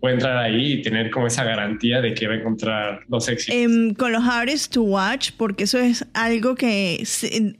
puede 0.02 0.14
entrar 0.14 0.36
ahí 0.36 0.72
y 0.72 0.82
tener 0.82 1.12
como 1.12 1.28
esa 1.28 1.44
garantía 1.44 2.00
de 2.00 2.12
que 2.12 2.26
va 2.26 2.34
a 2.34 2.38
encontrar 2.38 3.02
los 3.08 3.28
éxitos. 3.28 3.54
Em, 3.54 3.94
con 3.94 4.10
los 4.10 4.24
artists 4.24 4.68
to 4.68 4.82
watch, 4.82 5.30
porque 5.36 5.62
eso 5.62 5.78
es 5.78 6.04
algo 6.12 6.56
que 6.56 7.06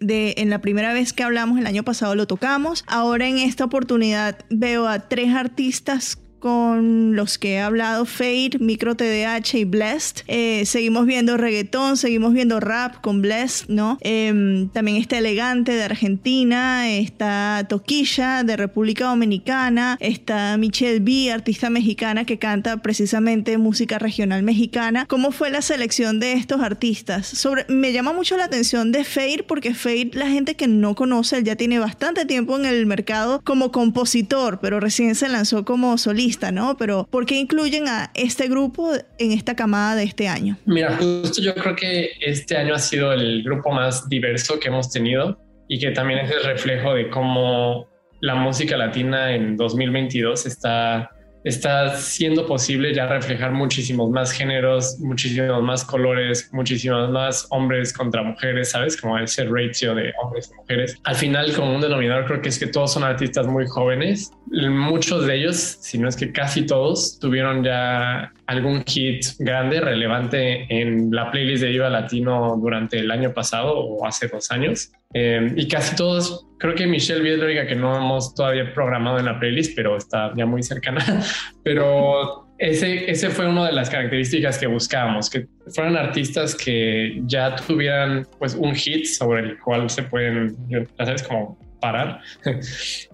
de, 0.00 0.34
en 0.36 0.50
la 0.50 0.60
primera 0.60 0.92
vez 0.92 1.12
que 1.12 1.22
hablamos 1.22 1.60
el 1.60 1.68
año 1.68 1.84
pasado 1.84 2.16
lo 2.16 2.26
tocamos. 2.26 2.82
Ahora 2.88 3.28
en 3.28 3.38
esta 3.38 3.64
oportunidad 3.64 4.40
veo 4.50 4.88
a 4.88 5.08
tres 5.08 5.32
artistas 5.32 6.18
con 6.42 7.14
los 7.14 7.38
que 7.38 7.52
he 7.52 7.60
hablado, 7.60 8.04
Fade, 8.04 8.58
Micro 8.58 8.96
TDH 8.96 9.54
y 9.58 9.64
Blessed. 9.64 10.24
Eh, 10.26 10.64
seguimos 10.66 11.06
viendo 11.06 11.36
reggaetón, 11.36 11.96
seguimos 11.96 12.32
viendo 12.32 12.58
rap 12.58 13.00
con 13.00 13.22
Blessed, 13.22 13.66
¿no? 13.68 13.96
Em, 14.00 14.68
también 14.70 14.96
está 14.96 15.18
Elegante 15.18 15.70
de 15.70 15.84
Argentina, 15.84 16.90
está 16.90 17.64
Toquilla 17.68 18.42
de 18.42 18.56
República 18.56 19.04
Dominicana, 19.04 19.96
está 20.00 20.56
Michelle 20.56 20.98
B, 20.98 21.30
artista 21.30 21.70
mexicana 21.70 22.24
que 22.24 22.40
canta 22.40 22.78
precisamente 22.78 23.56
música 23.56 24.00
regional 24.00 24.42
mexicana. 24.42 25.06
¿Cómo 25.06 25.30
fue 25.30 25.48
la 25.48 25.62
selección 25.62 26.18
de 26.18 26.32
estos 26.32 26.60
artistas? 26.60 27.24
Sobre, 27.28 27.66
me 27.68 27.92
llama 27.92 28.12
mucho 28.14 28.36
la 28.36 28.46
atención 28.46 28.90
de 28.90 29.04
Fade 29.04 29.44
porque 29.46 29.74
Fade, 29.74 30.10
la 30.14 30.26
gente 30.26 30.56
que 30.56 30.66
no 30.66 30.96
conoce, 30.96 31.38
él 31.38 31.44
ya 31.44 31.54
tiene 31.54 31.78
bastante 31.78 32.26
tiempo 32.26 32.58
en 32.58 32.66
el 32.66 32.84
mercado 32.86 33.40
como 33.44 33.70
compositor, 33.70 34.58
pero 34.60 34.80
recién 34.80 35.14
se 35.14 35.28
lanzó 35.28 35.64
como 35.64 35.96
solista. 35.98 36.31
¿No? 36.52 36.76
Pero 36.76 37.06
¿por 37.10 37.26
qué 37.26 37.36
incluyen 37.36 37.88
a 37.88 38.10
este 38.14 38.48
grupo 38.48 38.92
en 39.18 39.32
esta 39.32 39.54
camada 39.54 39.96
de 39.96 40.04
este 40.04 40.28
año? 40.28 40.56
Mira, 40.64 40.96
justo 40.96 41.42
yo 41.42 41.54
creo 41.54 41.76
que 41.76 42.10
este 42.20 42.56
año 42.56 42.74
ha 42.74 42.78
sido 42.78 43.12
el 43.12 43.42
grupo 43.42 43.70
más 43.70 44.08
diverso 44.08 44.58
que 44.58 44.68
hemos 44.68 44.90
tenido 44.90 45.38
y 45.68 45.78
que 45.78 45.90
también 45.90 46.20
es 46.20 46.30
el 46.30 46.44
reflejo 46.44 46.94
de 46.94 47.08
cómo 47.10 47.88
la 48.20 48.34
música 48.34 48.76
latina 48.76 49.34
en 49.34 49.56
2022 49.56 50.46
está 50.46 51.10
está 51.44 51.96
siendo 51.96 52.46
posible 52.46 52.94
ya 52.94 53.06
reflejar 53.06 53.52
muchísimos 53.52 54.10
más 54.10 54.32
géneros, 54.32 54.98
muchísimos 55.00 55.62
más 55.62 55.84
colores, 55.84 56.48
muchísimos 56.52 57.10
más 57.10 57.46
hombres 57.50 57.92
contra 57.92 58.22
mujeres, 58.22 58.70
¿sabes? 58.70 59.00
Como 59.00 59.18
ese 59.18 59.44
ratio 59.44 59.94
de 59.94 60.12
hombres 60.22 60.50
y 60.52 60.56
mujeres. 60.56 60.98
Al 61.04 61.16
final, 61.16 61.52
como 61.54 61.74
un 61.74 61.80
denominador, 61.80 62.26
creo 62.26 62.42
que 62.42 62.48
es 62.48 62.58
que 62.58 62.66
todos 62.66 62.92
son 62.92 63.04
artistas 63.04 63.46
muy 63.46 63.66
jóvenes. 63.66 64.30
Muchos 64.52 65.26
de 65.26 65.36
ellos, 65.36 65.56
si 65.56 65.96
no 65.96 66.08
es 66.08 66.16
que 66.16 66.30
casi 66.30 66.66
todos, 66.66 67.18
tuvieron 67.18 67.64
ya 67.64 68.32
algún 68.46 68.84
hit 68.84 69.24
grande, 69.38 69.80
relevante 69.80 70.66
en 70.68 71.10
la 71.10 71.30
playlist 71.30 71.62
de 71.62 71.70
Viva 71.70 71.88
Latino 71.88 72.58
durante 72.60 72.98
el 72.98 73.10
año 73.10 73.32
pasado 73.32 73.78
o 73.78 74.06
hace 74.06 74.28
dos 74.28 74.50
años. 74.50 74.92
Eh, 75.14 75.52
y 75.56 75.68
casi 75.68 75.96
todos, 75.96 76.46
creo 76.58 76.74
que 76.74 76.86
Michelle 76.86 77.34
es 77.34 77.66
que 77.66 77.74
no 77.74 77.96
hemos 77.96 78.34
todavía 78.34 78.72
programado 78.74 79.18
en 79.18 79.24
la 79.24 79.38
playlist, 79.38 79.74
pero 79.74 79.96
está 79.96 80.32
ya 80.36 80.44
muy 80.44 80.62
cercana. 80.62 81.02
Pero 81.64 82.48
ese, 82.58 83.10
ese 83.10 83.30
fue 83.30 83.48
una 83.48 83.66
de 83.66 83.72
las 83.72 83.88
características 83.88 84.58
que 84.58 84.66
buscábamos, 84.66 85.30
que 85.30 85.46
fueran 85.74 85.96
artistas 85.96 86.54
que 86.54 87.20
ya 87.24 87.56
tuvieran 87.56 88.26
pues 88.38 88.54
un 88.54 88.74
hit 88.74 89.06
sobre 89.06 89.40
el 89.40 89.58
cual 89.58 89.88
se 89.88 90.02
pueden, 90.02 90.56
ya 90.68 90.84
sabes, 91.04 91.22
como 91.22 91.58
parar 91.80 92.20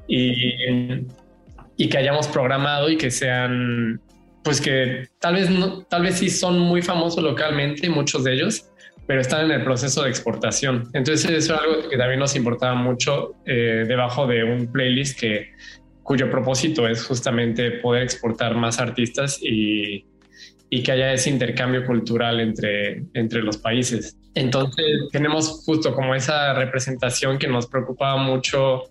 y, 0.08 0.54
y 1.78 1.88
que 1.88 1.96
hayamos 1.96 2.28
programado 2.28 2.90
y 2.90 2.98
que 2.98 3.10
sean 3.10 4.02
pues 4.42 4.60
que 4.60 5.08
tal 5.20 5.34
vez 5.34 5.48
no, 5.48 5.82
tal 5.84 6.02
vez 6.02 6.16
sí 6.16 6.28
son 6.28 6.58
muy 6.58 6.82
famosos 6.82 7.22
localmente, 7.22 7.88
muchos 7.88 8.24
de 8.24 8.34
ellos, 8.34 8.70
pero 9.06 9.20
están 9.20 9.46
en 9.46 9.52
el 9.52 9.64
proceso 9.64 10.02
de 10.02 10.10
exportación. 10.10 10.88
Entonces 10.92 11.30
eso 11.30 11.54
es 11.54 11.60
algo 11.60 11.88
que 11.88 11.96
también 11.96 12.18
nos 12.20 12.34
importaba 12.34 12.74
mucho 12.74 13.34
eh, 13.46 13.84
debajo 13.86 14.26
de 14.26 14.44
un 14.44 14.70
playlist 14.72 15.18
que 15.18 15.52
cuyo 16.02 16.30
propósito 16.30 16.88
es 16.88 17.04
justamente 17.04 17.70
poder 17.72 18.02
exportar 18.02 18.56
más 18.56 18.80
artistas 18.80 19.38
y, 19.42 20.04
y 20.70 20.82
que 20.82 20.92
haya 20.92 21.12
ese 21.12 21.30
intercambio 21.30 21.84
cultural 21.86 22.40
entre, 22.40 23.04
entre 23.14 23.42
los 23.42 23.58
países. 23.58 24.16
Entonces 24.34 25.08
tenemos 25.12 25.62
justo 25.64 25.94
como 25.94 26.14
esa 26.14 26.54
representación 26.54 27.38
que 27.38 27.48
nos 27.48 27.66
preocupaba 27.66 28.16
mucho 28.16 28.84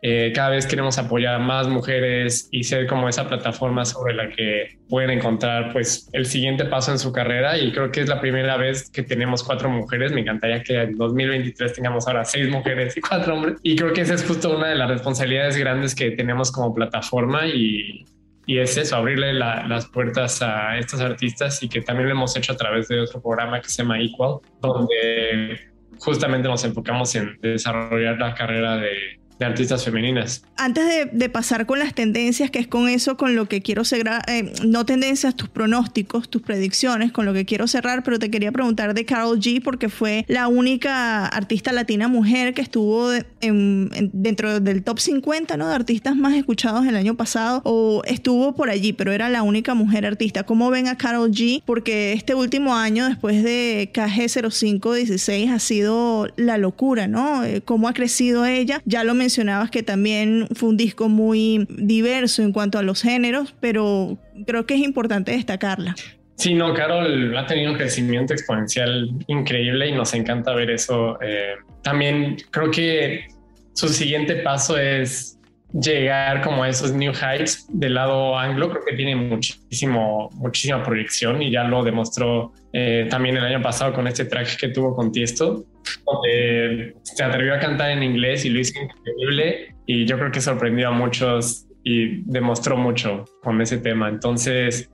eh, 0.00 0.32
cada 0.32 0.50
vez 0.50 0.66
queremos 0.66 0.96
apoyar 0.96 1.34
a 1.34 1.38
más 1.40 1.66
mujeres 1.66 2.48
y 2.52 2.62
ser 2.62 2.86
como 2.86 3.08
esa 3.08 3.26
plataforma 3.26 3.84
sobre 3.84 4.14
la 4.14 4.28
que 4.28 4.78
pueden 4.88 5.10
encontrar 5.10 5.72
pues 5.72 6.08
el 6.12 6.26
siguiente 6.26 6.64
paso 6.66 6.92
en 6.92 7.00
su 7.00 7.10
carrera 7.12 7.58
y 7.58 7.72
creo 7.72 7.90
que 7.90 8.02
es 8.02 8.08
la 8.08 8.20
primera 8.20 8.56
vez 8.56 8.90
que 8.90 9.02
tenemos 9.02 9.42
cuatro 9.42 9.68
mujeres. 9.68 10.12
Me 10.12 10.20
encantaría 10.20 10.62
que 10.62 10.80
en 10.80 10.96
2023 10.96 11.72
tengamos 11.72 12.06
ahora 12.06 12.24
seis 12.24 12.48
mujeres 12.48 12.96
y 12.96 13.00
cuatro 13.00 13.34
hombres 13.34 13.58
y 13.64 13.74
creo 13.74 13.92
que 13.92 14.02
esa 14.02 14.14
es 14.14 14.24
justo 14.24 14.56
una 14.56 14.68
de 14.68 14.76
las 14.76 14.88
responsabilidades 14.88 15.56
grandes 15.56 15.96
que 15.96 16.12
tenemos 16.12 16.52
como 16.52 16.72
plataforma 16.72 17.48
y, 17.48 18.04
y 18.46 18.58
es 18.58 18.76
eso, 18.76 18.94
abrirle 18.94 19.34
las 19.34 19.86
puertas 19.86 20.40
a 20.42 20.78
estos 20.78 21.00
artistas 21.00 21.60
y 21.62 21.68
que 21.68 21.80
también 21.80 22.08
lo 22.08 22.14
hemos 22.14 22.36
hecho 22.36 22.52
a 22.52 22.56
través 22.56 22.86
de 22.86 23.00
otro 23.00 23.20
programa 23.20 23.60
que 23.60 23.68
se 23.68 23.82
llama 23.82 24.00
Equal, 24.00 24.38
donde 24.62 25.58
justamente 25.98 26.46
nos 26.46 26.64
enfocamos 26.64 27.12
en 27.16 27.36
desarrollar 27.42 28.16
la 28.16 28.32
carrera 28.34 28.76
de 28.76 29.18
de 29.38 29.46
artistas 29.46 29.84
femeninas. 29.84 30.42
Antes 30.56 31.10
de, 31.12 31.28
pasar 31.28 31.66
con 31.66 31.78
las 31.78 31.94
tendencias, 31.94 32.50
que 32.50 32.58
es 32.58 32.66
con 32.66 32.88
eso 32.88 33.16
con 33.16 33.36
lo 33.36 33.48
que 33.48 33.60
quiero 33.60 33.84
cerrar, 33.84 34.22
eh, 34.28 34.52
no 34.66 34.84
tendencias, 34.84 35.36
tus 35.36 35.48
pronósticos, 35.48 36.28
tus 36.28 36.42
predicciones, 36.42 37.12
con 37.12 37.26
lo 37.26 37.34
que 37.34 37.44
quiero 37.44 37.68
cerrar, 37.68 38.02
pero 38.02 38.18
te 38.18 38.30
quería 38.30 38.50
preguntar 38.50 38.94
de 38.94 39.04
Carol 39.04 39.38
G, 39.38 39.62
porque 39.62 39.88
fue 39.88 40.24
la 40.26 40.48
única 40.48 41.26
artista 41.26 41.70
latina 41.70 42.08
mujer 42.08 42.54
que 42.54 42.62
estuvo 42.62 43.10
dentro 43.40 44.60
del 44.60 44.82
top 44.82 44.98
50 44.98 45.56
¿no? 45.56 45.68
de 45.68 45.74
artistas 45.74 46.16
más 46.16 46.34
escuchados 46.34 46.86
el 46.86 46.96
año 46.96 47.14
pasado, 47.14 47.60
o 47.64 48.02
estuvo 48.06 48.54
por 48.54 48.70
allí, 48.70 48.92
pero 48.92 49.12
era 49.12 49.28
la 49.28 49.42
única 49.42 49.74
mujer 49.74 50.06
artista. 50.06 50.44
¿Cómo 50.44 50.70
ven 50.70 50.88
a 50.88 50.96
Carol 50.96 51.30
G? 51.30 51.62
Porque 51.64 52.14
este 52.14 52.34
último 52.34 52.74
año, 52.74 53.06
después 53.06 53.44
de 53.44 53.90
KG0516, 53.94 55.52
ha 55.52 55.58
sido 55.58 56.28
la 56.36 56.58
locura, 56.58 57.06
¿no? 57.06 57.44
Eh, 57.44 57.60
¿Cómo 57.64 57.88
ha 57.88 57.92
crecido 57.92 58.44
ella? 58.44 58.82
Ya 58.84 59.04
lo 59.04 59.14
mencioné 59.14 59.27
mencionabas 59.28 59.70
que 59.70 59.82
también 59.82 60.48
fue 60.54 60.70
un 60.70 60.78
disco 60.78 61.10
muy 61.10 61.66
diverso 61.68 62.42
en 62.42 62.52
cuanto 62.52 62.78
a 62.78 62.82
los 62.82 63.02
géneros, 63.02 63.54
pero 63.60 64.16
creo 64.46 64.64
que 64.64 64.74
es 64.74 64.80
importante 64.80 65.32
destacarla. 65.32 65.94
Sí, 66.36 66.54
no, 66.54 66.72
Carol 66.72 67.36
ha 67.36 67.46
tenido 67.46 67.72
un 67.72 67.76
crecimiento 67.76 68.32
exponencial 68.32 69.10
increíble 69.26 69.88
y 69.88 69.92
nos 69.92 70.14
encanta 70.14 70.54
ver 70.54 70.70
eso. 70.70 71.18
Eh, 71.20 71.56
también 71.82 72.38
creo 72.50 72.70
que 72.70 73.26
su 73.74 73.88
siguiente 73.88 74.36
paso 74.36 74.78
es 74.78 75.37
llegar 75.72 76.42
como 76.42 76.62
a 76.62 76.68
esos 76.68 76.92
new 76.92 77.12
heights 77.12 77.66
del 77.68 77.94
lado 77.94 78.38
anglo. 78.38 78.70
Creo 78.70 78.84
que 78.84 78.96
tiene 78.96 79.16
muchísimo, 79.16 80.30
muchísima 80.34 80.82
proyección 80.82 81.42
y 81.42 81.50
ya 81.50 81.64
lo 81.64 81.82
demostró 81.82 82.52
eh, 82.72 83.06
también 83.10 83.36
el 83.36 83.44
año 83.44 83.62
pasado 83.62 83.92
con 83.92 84.06
este 84.06 84.24
track 84.24 84.56
que 84.56 84.68
tuvo 84.68 84.94
con 84.94 85.12
Tiesto 85.12 85.64
donde 86.06 86.94
se 87.02 87.24
atrevió 87.24 87.54
a 87.54 87.58
cantar 87.58 87.90
en 87.90 88.02
inglés 88.02 88.44
y 88.44 88.50
lo 88.50 88.60
hizo 88.60 88.78
increíble 88.80 89.74
y 89.86 90.04
yo 90.04 90.18
creo 90.18 90.30
que 90.30 90.40
sorprendió 90.40 90.88
a 90.88 90.90
muchos 90.90 91.66
y 91.84 92.22
demostró 92.30 92.76
mucho 92.76 93.24
con 93.42 93.60
ese 93.62 93.78
tema. 93.78 94.08
Entonces, 94.08 94.90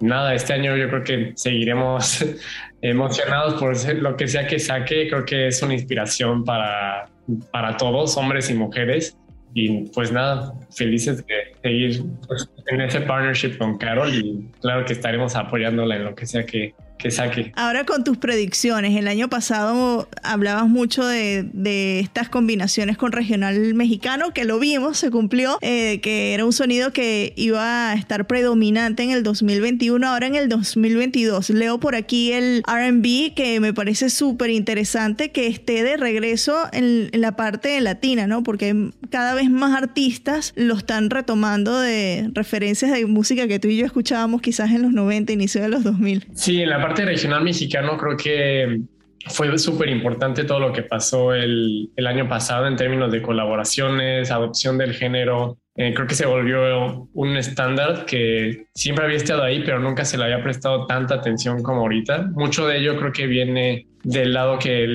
nada, 0.00 0.34
este 0.34 0.54
año 0.54 0.76
yo 0.76 0.88
creo 0.88 1.04
que 1.04 1.32
seguiremos 1.34 2.24
emocionados 2.82 3.54
por 3.54 3.76
lo 3.94 4.16
que 4.16 4.28
sea 4.28 4.46
que 4.46 4.58
saque. 4.58 5.08
Creo 5.08 5.24
que 5.24 5.48
es 5.48 5.62
una 5.62 5.74
inspiración 5.74 6.44
para, 6.44 7.10
para 7.52 7.76
todos, 7.76 8.16
hombres 8.16 8.48
y 8.50 8.54
mujeres. 8.54 9.18
Y 9.54 9.86
pues 9.90 10.12
nada, 10.12 10.52
felices 10.70 11.24
de 11.26 11.34
seguir 11.62 12.02
pues, 12.26 12.48
en 12.66 12.80
ese 12.80 13.00
partnership 13.00 13.56
con 13.58 13.78
Carol 13.78 14.12
y 14.14 14.48
claro 14.60 14.84
que 14.84 14.92
estaremos 14.92 15.34
apoyándola 15.36 15.96
en 15.96 16.04
lo 16.04 16.14
que 16.14 16.26
sea 16.26 16.44
que, 16.44 16.74
que 16.98 17.10
saque. 17.10 17.52
Ahora 17.56 17.84
con 17.84 18.04
tus 18.04 18.18
predicciones, 18.18 18.96
el 18.96 19.08
año 19.08 19.28
pasado 19.28 20.08
hablabas 20.22 20.68
mucho 20.68 21.06
de, 21.06 21.48
de 21.52 22.00
estas 22.00 22.28
combinaciones 22.28 22.98
con 22.98 23.12
regional 23.12 23.74
mexicano, 23.74 24.32
que 24.32 24.44
lo 24.44 24.58
vimos, 24.58 24.98
se 24.98 25.10
cumplió, 25.10 25.58
eh, 25.62 26.00
que 26.00 26.34
era 26.34 26.44
un 26.44 26.52
sonido 26.52 26.92
que 26.92 27.32
iba 27.36 27.90
a 27.90 27.94
estar 27.94 28.26
predominante 28.26 29.02
en 29.02 29.10
el 29.10 29.22
2021, 29.22 30.06
ahora 30.06 30.26
en 30.26 30.34
el 30.34 30.48
2022. 30.48 31.50
Leo 31.50 31.78
por 31.78 31.94
aquí 31.94 32.32
el 32.32 32.62
RB, 32.66 33.34
que 33.34 33.60
me 33.60 33.72
parece 33.72 34.10
súper 34.10 34.50
interesante 34.50 35.30
que 35.30 35.46
esté 35.46 35.82
de 35.82 35.96
regreso 35.96 36.68
en, 36.72 37.08
en 37.12 37.20
la 37.20 37.36
parte 37.36 37.80
latina, 37.80 38.26
¿no? 38.26 38.42
Porque 38.42 38.90
cada 39.10 39.34
vez 39.34 39.50
más 39.50 39.74
artistas 39.80 40.52
lo 40.56 40.74
están 40.74 41.10
retomando 41.10 41.80
de 41.80 42.30
referencias 42.34 42.92
de 42.92 43.06
música 43.06 43.46
que 43.46 43.58
tú 43.58 43.68
y 43.68 43.76
yo 43.76 43.86
escuchábamos 43.86 44.42
quizás 44.42 44.70
en 44.70 44.82
los 44.82 44.92
90, 44.92 45.32
inicio 45.32 45.62
de 45.62 45.68
los 45.68 45.84
2000. 45.84 46.28
Sí, 46.34 46.60
en 46.60 46.70
la 46.70 46.80
parte 46.88 47.04
regional 47.04 47.44
mexicano 47.44 47.98
creo 47.98 48.16
que 48.16 48.80
fue 49.26 49.58
súper 49.58 49.90
importante 49.90 50.44
todo 50.44 50.58
lo 50.58 50.72
que 50.72 50.82
pasó 50.82 51.34
el, 51.34 51.90
año 52.06 52.26
pasado 52.26 52.66
en 52.66 52.76
términos 52.76 53.12
de 53.12 53.20
colaboraciones, 53.20 54.30
adopción 54.30 54.78
del 54.78 54.94
género. 54.94 55.58
Eh, 55.76 55.92
creo 55.92 56.06
que 56.06 56.14
se 56.14 56.24
volvió 56.24 57.06
un 57.12 57.36
estándar 57.36 58.06
que 58.06 58.68
siempre 58.74 59.04
había 59.04 59.18
estado 59.18 59.42
ahí, 59.42 59.62
pero 59.66 59.80
nunca 59.80 60.06
se 60.06 60.16
le 60.16 60.24
había 60.24 60.42
prestado 60.42 60.86
tanta 60.86 61.16
atención 61.16 61.62
como 61.62 61.82
ahorita. 61.82 62.30
Mucho 62.32 62.66
de 62.66 62.78
ello 62.78 62.96
creo 62.98 63.12
que 63.12 63.26
viene 63.26 63.86
del 64.02 64.32
lado 64.32 64.58
que 64.58 64.86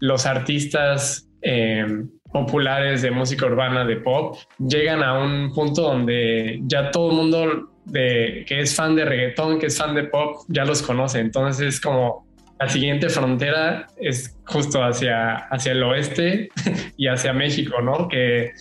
los 0.00 0.26
artistas 0.26 1.28
eh, 1.42 1.86
populares 2.32 3.02
de 3.02 3.10
música 3.10 3.46
urbana, 3.46 3.84
de 3.84 3.96
pop, 3.96 4.36
llegan 4.58 5.02
a 5.02 5.18
un 5.18 5.52
punto 5.52 5.82
donde 5.82 6.60
ya 6.64 6.90
todo 6.90 7.10
el 7.10 7.16
mundo 7.16 7.70
que 7.92 8.44
es 8.48 8.74
fan 8.74 8.94
de 8.96 9.04
reggaetón, 9.04 9.58
que 9.58 9.66
es 9.66 9.78
fan 9.78 9.94
de 9.94 10.04
pop, 10.04 10.44
ya 10.48 10.64
los 10.64 10.82
conoce. 10.82 11.20
Entonces 11.20 11.74
es 11.74 11.80
como 11.80 12.26
la 12.60 12.68
siguiente 12.68 13.08
frontera 13.08 13.86
es 13.96 14.36
justo 14.44 14.82
hacia, 14.82 15.36
hacia 15.36 15.72
el 15.72 15.82
oeste 15.82 16.48
y 16.96 17.06
hacia 17.06 17.32
México, 17.32 17.80
¿no? 17.80 18.08
Que 18.08 18.52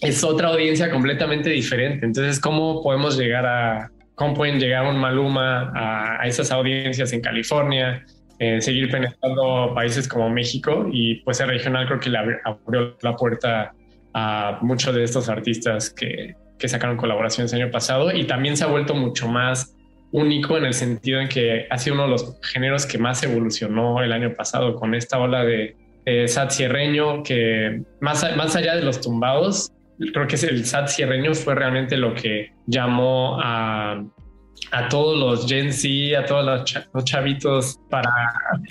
es 0.00 0.24
otra 0.24 0.48
audiencia 0.48 0.90
completamente 0.90 1.50
diferente. 1.50 2.06
Entonces, 2.06 2.40
¿cómo 2.40 2.82
podemos 2.82 3.18
llegar 3.18 3.44
a, 3.46 3.90
cómo 4.14 4.34
pueden 4.34 4.58
llegar 4.60 4.86
un 4.86 4.98
Maluma 4.98 5.72
a 5.74 6.26
esas 6.26 6.50
audiencias 6.52 7.12
en 7.12 7.20
California? 7.20 8.04
Eh, 8.42 8.58
seguir 8.62 8.90
penetrando 8.90 9.72
países 9.74 10.08
como 10.08 10.30
México 10.30 10.88
y 10.90 11.16
pues 11.16 11.40
el 11.40 11.48
regional 11.48 11.86
creo 11.86 12.00
que 12.00 12.08
le 12.08 12.16
abrió 12.16 12.96
la 13.02 13.14
puerta 13.14 13.74
a 14.14 14.58
muchos 14.62 14.94
de 14.94 15.04
estos 15.04 15.28
artistas 15.28 15.90
que, 15.90 16.36
que 16.58 16.66
sacaron 16.66 16.96
colaboraciones 16.96 17.52
el 17.52 17.60
año 17.60 17.70
pasado 17.70 18.10
y 18.10 18.24
también 18.24 18.56
se 18.56 18.64
ha 18.64 18.68
vuelto 18.68 18.94
mucho 18.94 19.28
más 19.28 19.76
único 20.12 20.56
en 20.56 20.64
el 20.64 20.72
sentido 20.72 21.20
en 21.20 21.28
que 21.28 21.66
ha 21.68 21.76
sido 21.76 21.94
uno 21.94 22.04
de 22.04 22.10
los 22.12 22.38
géneros 22.42 22.86
que 22.86 22.96
más 22.96 23.22
evolucionó 23.22 24.02
el 24.02 24.10
año 24.10 24.32
pasado 24.32 24.74
con 24.74 24.94
esta 24.94 25.18
ola 25.18 25.44
de 25.44 25.76
eh, 26.06 26.26
sad 26.26 26.48
sierreño 26.48 27.22
que 27.22 27.82
más, 28.00 28.24
más 28.38 28.56
allá 28.56 28.74
de 28.74 28.82
los 28.82 29.02
tumbados, 29.02 29.70
creo 29.98 30.26
que 30.26 30.36
el 30.36 30.64
sad 30.64 30.86
sierreño 30.86 31.34
fue 31.34 31.54
realmente 31.54 31.98
lo 31.98 32.14
que 32.14 32.54
llamó 32.66 33.38
a, 33.38 34.02
a 34.72 34.88
todos 34.88 35.18
los 35.18 35.48
Gen 35.48 35.72
Z, 35.72 36.18
a 36.18 36.24
todos 36.26 36.44
los, 36.92 37.04
chavitos 37.04 37.78
para... 37.88 38.10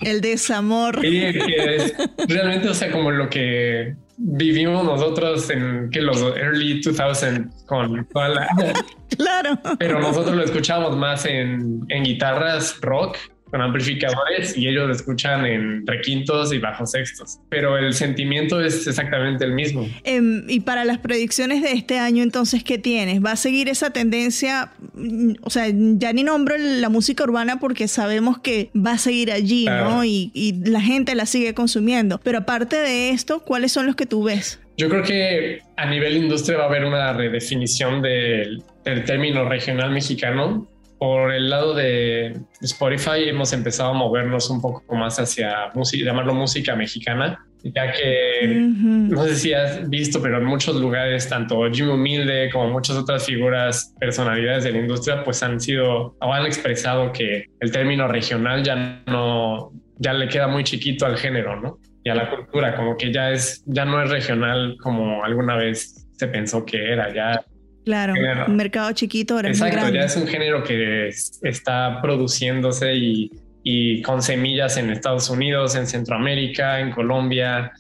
El 0.02 0.22
desamor. 0.22 1.00
Sí, 1.02 1.22
es 1.24 1.94
realmente, 2.28 2.70
o 2.70 2.74
sea, 2.74 2.92
como 2.92 3.12
lo 3.12 3.30
que 3.30 3.96
vivimos 4.18 4.84
nosotros 4.84 5.50
en 5.50 5.90
que 5.90 6.02
los 6.02 6.22
early 6.22 6.82
2000 6.82 7.50
con 7.66 8.06
toda 8.08 8.30
la... 8.30 8.48
Claro. 9.18 9.60
Pero 9.80 10.00
nosotros 10.00 10.36
lo 10.36 10.44
escuchamos 10.44 10.96
más 10.96 11.26
en, 11.26 11.84
en 11.90 12.04
guitarras 12.04 12.80
rock 12.80 13.18
con 13.50 13.62
amplificadores 13.62 14.58
y 14.58 14.68
ellos 14.68 14.90
escuchan 14.90 15.46
en 15.46 15.86
requintos 15.86 16.54
y 16.54 16.60
bajos 16.60 16.92
sextos. 16.92 17.40
Pero 17.50 17.78
el 17.78 17.94
sentimiento 17.94 18.62
es 18.62 18.88
exactamente 18.88 19.46
el 19.46 19.54
mismo. 19.54 19.88
Em, 20.04 20.44
y 20.48 20.62
para 20.62 20.86
las 20.86 21.00
predicciones 21.00 21.62
de 21.62 21.72
este 21.74 22.00
año, 22.00 22.24
entonces, 22.24 22.64
¿qué 22.64 22.78
tienes? 22.78 23.24
¿Va 23.24 23.32
a 23.32 23.36
seguir 23.36 23.70
esa 23.70 23.92
tendencia? 23.92 24.72
Mm, 24.94 25.34
o 25.42 25.50
sea, 25.50 25.66
ya 25.72 26.14
ni 26.14 26.24
nombro 26.24 26.56
la 26.58 26.90
música 26.90 27.24
urbana 27.24 27.60
porque 27.60 27.88
sabemos 27.88 28.40
que 28.40 28.70
va 28.76 28.92
a 28.92 28.98
seguir 28.98 29.32
allí, 29.32 29.66
¿no? 29.66 30.04
Y, 30.04 30.32
y 30.34 30.54
la 30.70 30.82
gente 30.82 31.16
la 31.16 31.26
sigue 31.26 31.54
consumiendo. 31.54 32.20
Pero 32.24 32.40
aparte 32.40 32.76
de 32.76 33.10
esto, 33.12 33.42
¿cuáles 33.42 33.72
son 33.72 33.86
los 33.86 33.96
que 33.96 34.06
tú 34.06 34.24
ves? 34.24 34.60
Yo 34.78 34.88
creo 34.88 35.04
que 35.04 35.60
a 35.76 35.90
nivel 35.90 36.16
industria 36.16 36.58
va 36.58 36.64
a 36.64 36.68
haber 36.68 36.86
una 36.86 37.12
redefinición 37.12 38.02
del, 38.02 38.64
del 38.86 39.04
término 39.04 39.44
regional 39.44 39.92
mexicano 39.92 40.68
por 41.00 41.32
el 41.34 41.50
lado 41.50 41.74
de 41.74 42.38
Spotify 42.62 43.28
hemos 43.28 43.54
empezado 43.54 43.92
a 43.92 43.94
movernos 43.94 44.50
un 44.50 44.62
poco 44.62 44.96
más 44.96 45.18
hacia 45.18 45.70
música, 45.74 46.06
llamarlo 46.06 46.34
música 46.34 46.76
mexicana, 46.76 47.46
ya 47.64 47.92
que 47.94 48.42
no 48.44 49.24
sé 49.24 49.36
si 49.36 49.54
has 49.54 49.90
visto, 49.90 50.22
pero 50.22 50.38
en 50.38 50.44
muchos 50.44 50.76
lugares, 50.76 51.30
tanto 51.30 51.72
Jimmy 51.72 51.92
Humilde 51.92 52.50
como 52.52 52.70
muchas 52.70 52.98
otras 52.98 53.26
figuras, 53.26 53.96
personalidades 53.98 54.66
de 54.66 54.74
la 54.74 54.80
industria, 54.80 55.24
pues 55.24 55.42
han 55.42 55.62
sido 55.62 56.18
o 56.20 56.34
han 56.34 56.46
expresado 56.46 57.14
que 57.14 57.46
el 57.62 57.72
término 57.72 58.08
regional 58.10 58.62
ya 58.64 59.02
no, 59.08 59.72
ya 59.98 60.12
le 60.14 60.28
queda 60.28 60.50
muy 60.50 60.66
chiquito 60.66 61.06
al 61.06 61.18
género, 61.18 61.60
¿no? 61.62 61.80
Y 62.04 62.10
a 62.10 62.16
la 62.16 62.30
cultura, 62.30 62.76
como 62.76 62.98
que 62.98 63.14
ya 63.14 63.32
es, 63.32 63.64
ya 63.66 63.86
no 63.86 64.02
es 64.04 64.10
regional 64.10 64.76
como 64.82 65.24
alguna 65.24 65.56
vez 65.56 66.08
se 66.18 66.28
pensó 66.28 66.66
que 66.66 66.92
era, 66.92 67.14
ya 67.14 67.42
Claro, 67.86 68.14
un 68.48 68.56
mercado 68.56 68.92
chiquito 68.92 69.36
ahora 69.36 69.50
Exacto, 69.50 69.90
ya 69.90 70.02
es 70.02 70.16
un 70.16 70.28
género 70.28 70.64
que 70.64 71.08
está 71.08 72.00
produciéndose 72.02 72.94
y, 72.94 73.32
y, 73.64 74.02
con 74.02 74.22
semillas 74.22 74.78
en 74.78 74.90
Estados 74.92 75.30
Unidos, 75.30 75.76
en 75.76 75.88
Centroamérica, 75.88 76.80
en 76.80 76.92
Colombia. 76.92 77.72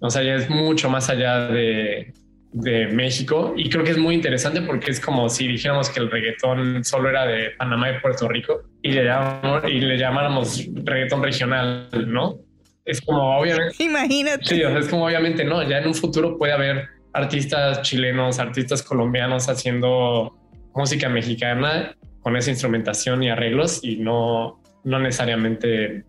O 0.00 0.08
sea, 0.08 0.22
ya 0.22 0.36
es 0.36 0.48
mucho 0.48 0.88
más 0.88 1.10
allá 1.10 1.48
de, 1.48 2.14
de 2.52 2.88
México 2.88 3.54
y 3.56 3.70
creo 3.70 3.84
que 3.84 3.92
es 3.92 3.98
muy 3.98 4.14
interesante 4.14 4.60
porque 4.62 4.90
es 4.90 5.00
como 5.00 5.28
si 5.28 5.46
dijéramos 5.46 5.88
que 5.90 6.00
el 6.00 6.10
reggaetón 6.10 6.84
solo 6.84 7.08
era 7.08 7.26
de 7.26 7.50
Panamá 7.50 7.90
y 7.90 8.00
Puerto 8.00 8.28
Rico 8.28 8.62
y 8.82 8.92
le, 8.92 9.04
llamamos, 9.04 9.62
y 9.68 9.80
le 9.80 9.96
llamáramos 9.96 10.66
reggaetón 10.84 11.22
regional, 11.22 11.88
¿no? 12.06 12.38
Es 12.84 13.00
como 13.00 13.38
obviamente... 13.38 13.74
Imagínate. 13.84 14.44
Sí, 14.44 14.62
o 14.64 14.70
sea, 14.70 14.78
es 14.78 14.88
como 14.88 15.06
obviamente 15.06 15.44
no, 15.44 15.62
ya 15.68 15.78
en 15.78 15.86
un 15.86 15.94
futuro 15.94 16.36
puede 16.36 16.52
haber 16.52 16.88
artistas 17.12 17.82
chilenos, 17.82 18.38
artistas 18.38 18.82
colombianos 18.82 19.48
haciendo 19.48 20.36
música 20.74 21.08
mexicana 21.08 21.94
con 22.20 22.36
esa 22.36 22.50
instrumentación 22.50 23.22
y 23.22 23.30
arreglos 23.30 23.82
y 23.82 23.96
no, 23.96 24.62
no 24.84 24.98
necesariamente 24.98 26.04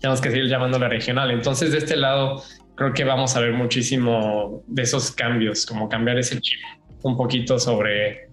tenemos 0.00 0.20
que 0.20 0.30
seguir 0.30 0.48
llamándole 0.48 0.88
regional. 0.88 1.30
Entonces, 1.30 1.72
de 1.72 1.78
este 1.78 1.96
lado, 1.96 2.42
creo 2.74 2.92
que 2.92 3.04
vamos 3.04 3.36
a 3.36 3.40
ver 3.40 3.52
muchísimo 3.52 4.62
de 4.66 4.82
esos 4.82 5.10
cambios, 5.10 5.66
como 5.66 5.88
cambiar 5.88 6.18
ese 6.18 6.40
chip 6.40 6.60
un 7.02 7.16
poquito 7.16 7.58
sobre, 7.58 8.28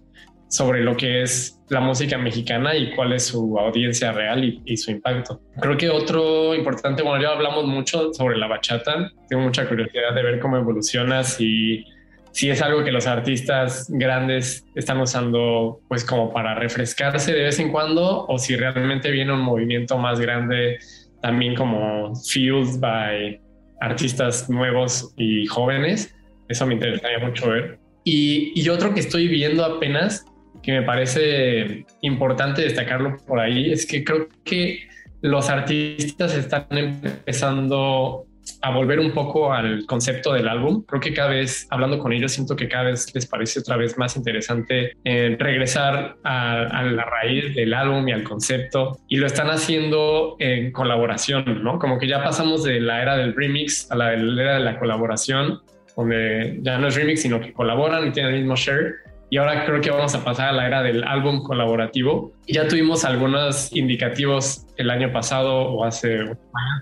sobre 0.49 0.84
lo 0.84 0.97
que 0.97 1.21
es 1.21 1.60
la 1.69 1.80
música 1.80 2.17
mexicana 2.17 2.76
y 2.76 2.93
cuál 2.95 3.13
es 3.13 3.28
su 3.28 3.58
audiencia 3.58 4.12
real 4.12 4.43
y, 4.43 4.62
y, 4.65 4.78
su 4.78 4.91
impacto. 4.91 5.41
Creo 5.62 5.78
que 5.78 5.89
otro 5.89 6.54
importante, 6.54 7.04
bueno, 7.04 7.21
ya 7.21 7.30
hablamos 7.30 7.65
mucho 7.65 8.13
sobre 8.13 8.38
la 8.38 8.47
bachata, 8.47 9.12
tengo 9.30 9.43
mucha 9.43 9.67
curiosidad 9.67 10.13
de 10.13 10.23
ver 10.23 10.39
cómo 10.39 10.58
evoluciona, 10.58 11.23
si 11.23 11.86
si 12.34 12.50
es 12.50 12.62
algo 12.63 12.84
que 12.84 12.91
los 12.91 13.06
artistas 13.06 13.88
grandes 13.89 14.65
están 14.74 15.00
usando 15.00 15.80
pues 15.88 16.04
como 16.04 16.34
para 16.34 16.56
refrescarse 16.56 17.32
de 17.32 17.43
vez 17.43 17.60
en 17.60 17.72
cuando 17.72 18.26
o 18.26 18.39
si 18.39 18.56
realmente 18.56 19.12
viene 19.12 19.34
un 19.34 19.41
movimiento 19.41 19.98
más 20.00 20.19
grande 20.19 20.80
también 21.22 21.56
como 21.56 22.13
fueled 22.15 22.80
by 22.80 23.39
artistas 23.82 24.50
nuevos 24.50 25.13
y 25.15 25.46
jóvenes. 25.46 26.13
Eso 26.50 26.65
me 26.65 26.74
interesaría 26.74 27.19
mucho 27.19 27.50
ver. 27.50 27.80
Y, 28.04 28.52
y 28.60 28.67
otro 28.69 28.93
que 28.93 29.00
estoy 29.00 29.28
viendo 29.28 29.63
apenas, 29.63 30.26
que 30.63 30.72
me 30.72 30.82
parece 30.82 31.86
importante 32.02 32.63
destacarlo 32.63 33.15
por 33.28 33.39
ahí, 33.39 33.72
es 33.72 33.86
que 33.86 34.04
creo 34.04 34.28
que 34.43 34.88
los 35.22 35.50
artistas 35.50 36.36
están 36.36 36.65
empezando 36.72 38.26
a 38.62 38.72
volver 38.72 39.00
un 39.00 39.12
poco 39.12 39.54
al 39.54 39.86
concepto 39.86 40.34
del 40.34 40.48
álbum. 40.48 40.84
Creo 40.86 41.02
que 41.02 41.14
cada 41.14 41.30
vez, 41.30 41.68
hablando 41.70 42.00
con 42.00 42.14
ellos, 42.14 42.32
siento 42.32 42.56
que 42.56 42.68
cada 42.68 42.86
vez 42.86 43.14
les 43.14 43.26
parece 43.26 43.60
otra 43.60 43.78
vez 43.78 43.98
más 43.98 44.16
interesante 44.16 44.94
eh, 45.04 45.36
regresar 45.40 46.16
a, 46.24 46.84
la 46.84 47.06
raíz 47.06 47.56
del 47.56 47.74
álbum 47.74 48.08
y 48.08 48.12
al 48.12 48.24
concepto. 48.24 49.00
Y 49.08 49.18
lo 49.18 49.28
están 49.28 49.50
haciendo 49.50 50.36
en 50.40 50.72
colaboración, 50.72 51.64
¿no? 51.64 51.80
Como 51.80 51.98
que 51.98 52.08
ya 52.08 52.24
pasamos 52.24 52.64
de 52.64 52.80
la 52.80 53.02
era 53.02 53.18
del 53.18 53.36
remix 53.36 53.90
a 53.92 53.96
la 53.96 54.14
era 54.14 54.56
de 54.56 54.60
la 54.60 54.80
colaboración, 54.80 55.62
donde 55.96 56.60
ya 56.62 56.78
no 56.78 56.88
es 56.88 56.96
remix, 56.96 57.22
sino 57.22 57.40
que 57.40 57.54
colaboran 57.54 58.08
y 58.08 58.12
tienen 58.12 58.34
el 58.34 58.40
mismo 58.42 58.56
share. 58.56 58.96
Y 59.30 59.38
ahora 59.38 59.66
creo 59.66 59.82
que 59.82 59.90
vamos 59.90 60.14
a 60.14 60.24
pasar 60.24 60.50
a 60.50 60.52
la 60.52 60.68
era 60.68 60.84
del 60.84 61.04
álbum 61.04 61.42
colaborativo. 61.42 62.34
Ya 62.48 62.68
tuvimos 62.68 63.04
algunos 63.04 63.76
indicativos 63.76 64.68
el 64.78 64.92
año 64.92 65.12
pasado 65.12 65.56
o 65.56 65.84
hace 65.84 66.20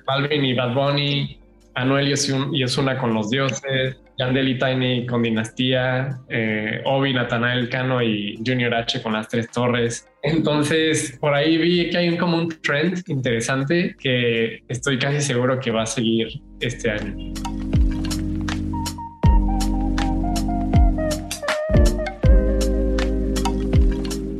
Balvin 0.06 0.44
y 0.44 0.54
Bad 0.54 0.74
Bunny, 0.74 1.41
Anuel 1.76 2.14
y 2.54 2.64
Osuna 2.64 2.98
con 2.98 3.14
los 3.14 3.30
dioses, 3.30 3.98
Yandel 4.18 4.50
y 4.50 4.60
Tiny 4.60 5.06
con 5.06 5.24
Dinastía, 5.24 6.20
eh, 6.30 6.82
Obi, 6.86 7.14
Natanael 7.14 7.70
Cano 7.70 8.02
y 8.04 8.38
Junior 8.46 8.74
H 8.74 9.02
con 9.02 9.14
las 9.14 9.28
tres 9.28 9.50
torres. 9.50 10.08
Entonces, 10.22 11.18
por 11.20 11.34
ahí 11.34 11.58
vi 11.58 11.90
que 11.90 11.98
hay 11.98 12.18
como 12.18 12.38
un 12.38 12.50
trend 12.62 13.02
interesante 13.08 13.96
que 14.00 14.60
estoy 14.68 15.00
casi 15.00 15.22
seguro 15.22 15.60
que 15.60 15.72
va 15.72 15.84
a 15.84 15.86
seguir 15.86 16.28
este 16.60 16.92
año. 16.92 17.34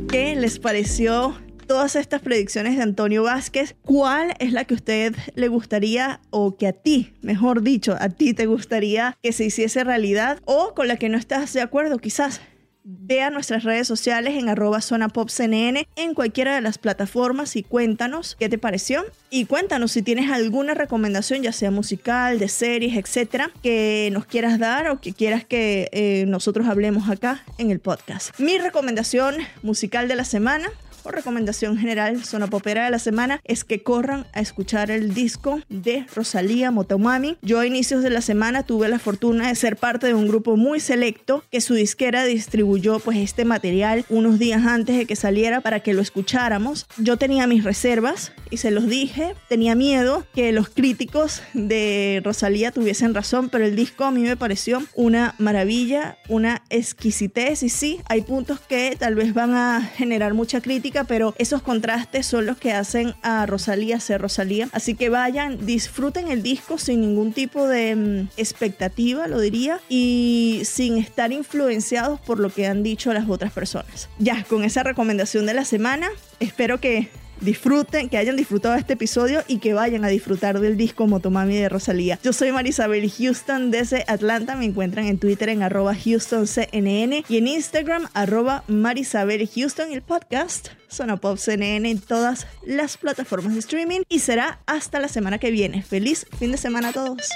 ¿Qué 0.08 0.36
les 0.36 0.58
pareció 0.58 1.34
todas 1.72 1.96
estas 1.96 2.20
predicciones 2.20 2.76
de 2.76 2.82
Antonio 2.82 3.22
Vázquez, 3.22 3.76
¿cuál 3.80 4.34
es 4.40 4.52
la 4.52 4.66
que 4.66 4.74
usted 4.74 5.16
le 5.36 5.48
gustaría 5.48 6.20
o 6.28 6.54
que 6.58 6.66
a 6.66 6.74
ti, 6.74 7.14
mejor 7.22 7.62
dicho, 7.62 7.96
a 7.98 8.10
ti 8.10 8.34
te 8.34 8.44
gustaría 8.44 9.16
que 9.22 9.32
se 9.32 9.46
hiciese 9.46 9.82
realidad 9.82 10.38
o 10.44 10.74
con 10.74 10.86
la 10.86 10.98
que 10.98 11.08
no 11.08 11.16
estás 11.16 11.50
de 11.54 11.62
acuerdo 11.62 11.96
quizás? 11.96 12.42
Ve 12.84 13.22
a 13.22 13.30
nuestras 13.30 13.64
redes 13.64 13.86
sociales 13.86 14.34
en 14.34 14.50
arroba 14.50 14.82
zona 14.82 15.08
pop 15.08 15.30
CNN 15.30 15.88
en 15.96 16.12
cualquiera 16.12 16.54
de 16.54 16.60
las 16.60 16.76
plataformas 16.76 17.56
y 17.56 17.62
cuéntanos 17.62 18.36
qué 18.38 18.50
te 18.50 18.58
pareció. 18.58 19.06
Y 19.30 19.46
cuéntanos 19.46 19.92
si 19.92 20.02
tienes 20.02 20.30
alguna 20.30 20.74
recomendación, 20.74 21.42
ya 21.42 21.52
sea 21.52 21.70
musical, 21.70 22.38
de 22.38 22.48
series, 22.48 22.98
etcétera, 22.98 23.50
que 23.62 24.10
nos 24.12 24.26
quieras 24.26 24.58
dar 24.58 24.90
o 24.90 25.00
que 25.00 25.14
quieras 25.14 25.46
que 25.46 25.88
eh, 25.92 26.26
nosotros 26.26 26.66
hablemos 26.66 27.08
acá 27.08 27.42
en 27.56 27.70
el 27.70 27.80
podcast. 27.80 28.38
Mi 28.38 28.58
recomendación 28.58 29.36
musical 29.62 30.06
de 30.06 30.16
la 30.16 30.24
semana 30.26 30.68
o 31.04 31.10
recomendación 31.10 31.76
general 31.76 32.24
zona 32.24 32.46
popera 32.46 32.84
de 32.84 32.90
la 32.90 32.98
semana 32.98 33.40
es 33.44 33.64
que 33.64 33.82
corran 33.82 34.26
a 34.32 34.40
escuchar 34.40 34.90
el 34.90 35.14
disco 35.14 35.60
de 35.68 36.06
Rosalía 36.14 36.70
Motomami. 36.70 37.36
Yo 37.42 37.60
a 37.60 37.66
inicios 37.66 38.02
de 38.02 38.10
la 38.10 38.20
semana 38.20 38.62
tuve 38.62 38.88
la 38.88 38.98
fortuna 38.98 39.48
de 39.48 39.54
ser 39.54 39.76
parte 39.76 40.06
de 40.06 40.14
un 40.14 40.28
grupo 40.28 40.56
muy 40.56 40.80
selecto 40.80 41.44
que 41.50 41.60
su 41.60 41.74
disquera 41.74 42.24
distribuyó 42.24 42.98
pues 42.98 43.18
este 43.18 43.44
material 43.44 44.04
unos 44.08 44.38
días 44.38 44.66
antes 44.66 44.96
de 44.96 45.06
que 45.06 45.16
saliera 45.16 45.60
para 45.60 45.80
que 45.80 45.94
lo 45.94 46.02
escucháramos. 46.02 46.86
Yo 46.98 47.16
tenía 47.16 47.46
mis 47.46 47.64
reservas 47.64 48.32
y 48.50 48.58
se 48.58 48.70
los 48.70 48.86
dije, 48.86 49.34
tenía 49.48 49.74
miedo 49.74 50.26
que 50.34 50.52
los 50.52 50.68
críticos 50.68 51.42
de 51.54 52.20
Rosalía 52.24 52.70
tuviesen 52.70 53.14
razón, 53.14 53.48
pero 53.48 53.64
el 53.64 53.76
disco 53.76 54.04
a 54.04 54.10
mí 54.10 54.22
me 54.22 54.36
pareció 54.36 54.82
una 54.94 55.34
maravilla, 55.38 56.18
una 56.28 56.62
exquisitez 56.70 57.62
y 57.62 57.68
sí, 57.68 58.00
hay 58.08 58.22
puntos 58.22 58.60
que 58.60 58.96
tal 58.98 59.14
vez 59.14 59.34
van 59.34 59.54
a 59.54 59.80
generar 59.80 60.34
mucha 60.34 60.60
crítica 60.60 60.91
pero 61.04 61.34
esos 61.38 61.62
contrastes 61.62 62.26
son 62.26 62.46
los 62.46 62.58
que 62.58 62.72
hacen 62.72 63.14
a 63.22 63.46
Rosalía 63.46 64.00
ser 64.00 64.20
Rosalía. 64.20 64.68
Así 64.72 64.94
que 64.94 65.08
vayan, 65.08 65.64
disfruten 65.64 66.28
el 66.28 66.42
disco 66.42 66.78
sin 66.78 67.00
ningún 67.00 67.32
tipo 67.32 67.66
de 67.66 67.96
mm, 67.96 68.28
expectativa, 68.36 69.26
lo 69.26 69.40
diría, 69.40 69.80
y 69.88 70.62
sin 70.64 70.98
estar 70.98 71.32
influenciados 71.32 72.20
por 72.20 72.38
lo 72.38 72.50
que 72.50 72.66
han 72.66 72.82
dicho 72.82 73.12
las 73.12 73.28
otras 73.28 73.52
personas. 73.52 74.08
Ya, 74.18 74.44
con 74.44 74.64
esa 74.64 74.82
recomendación 74.82 75.46
de 75.46 75.54
la 75.54 75.64
semana, 75.64 76.08
espero 76.40 76.78
que 76.78 77.08
disfruten, 77.42 78.08
que 78.08 78.16
hayan 78.16 78.36
disfrutado 78.36 78.74
este 78.74 78.94
episodio 78.94 79.42
y 79.46 79.58
que 79.58 79.74
vayan 79.74 80.04
a 80.04 80.08
disfrutar 80.08 80.60
del 80.60 80.76
disco 80.76 81.06
Motomami 81.06 81.56
de 81.56 81.68
Rosalía. 81.68 82.18
Yo 82.22 82.32
soy 82.32 82.52
Marisabel 82.52 83.10
Houston 83.10 83.70
desde 83.70 84.04
Atlanta. 84.08 84.56
Me 84.56 84.64
encuentran 84.64 85.06
en 85.06 85.18
Twitter 85.18 85.48
en 85.48 85.62
arroba 85.62 85.92
HoustonCNN 85.92 87.24
y 87.28 87.36
en 87.36 87.46
Instagram 87.46 88.08
arroba 88.14 88.64
Marisabel 88.68 89.48
Houston 89.48 89.92
el 89.92 90.02
podcast 90.02 90.68
Zona 90.88 91.16
Pop 91.16 91.38
CNN 91.38 91.90
en 91.90 92.00
todas 92.00 92.46
las 92.64 92.96
plataformas 92.96 93.54
de 93.54 93.60
streaming 93.60 94.00
y 94.08 94.20
será 94.20 94.60
hasta 94.66 95.00
la 95.00 95.08
semana 95.08 95.38
que 95.38 95.50
viene. 95.50 95.82
Feliz 95.82 96.26
fin 96.38 96.52
de 96.52 96.58
semana 96.58 96.88
a 96.88 96.92
todos. 96.92 97.28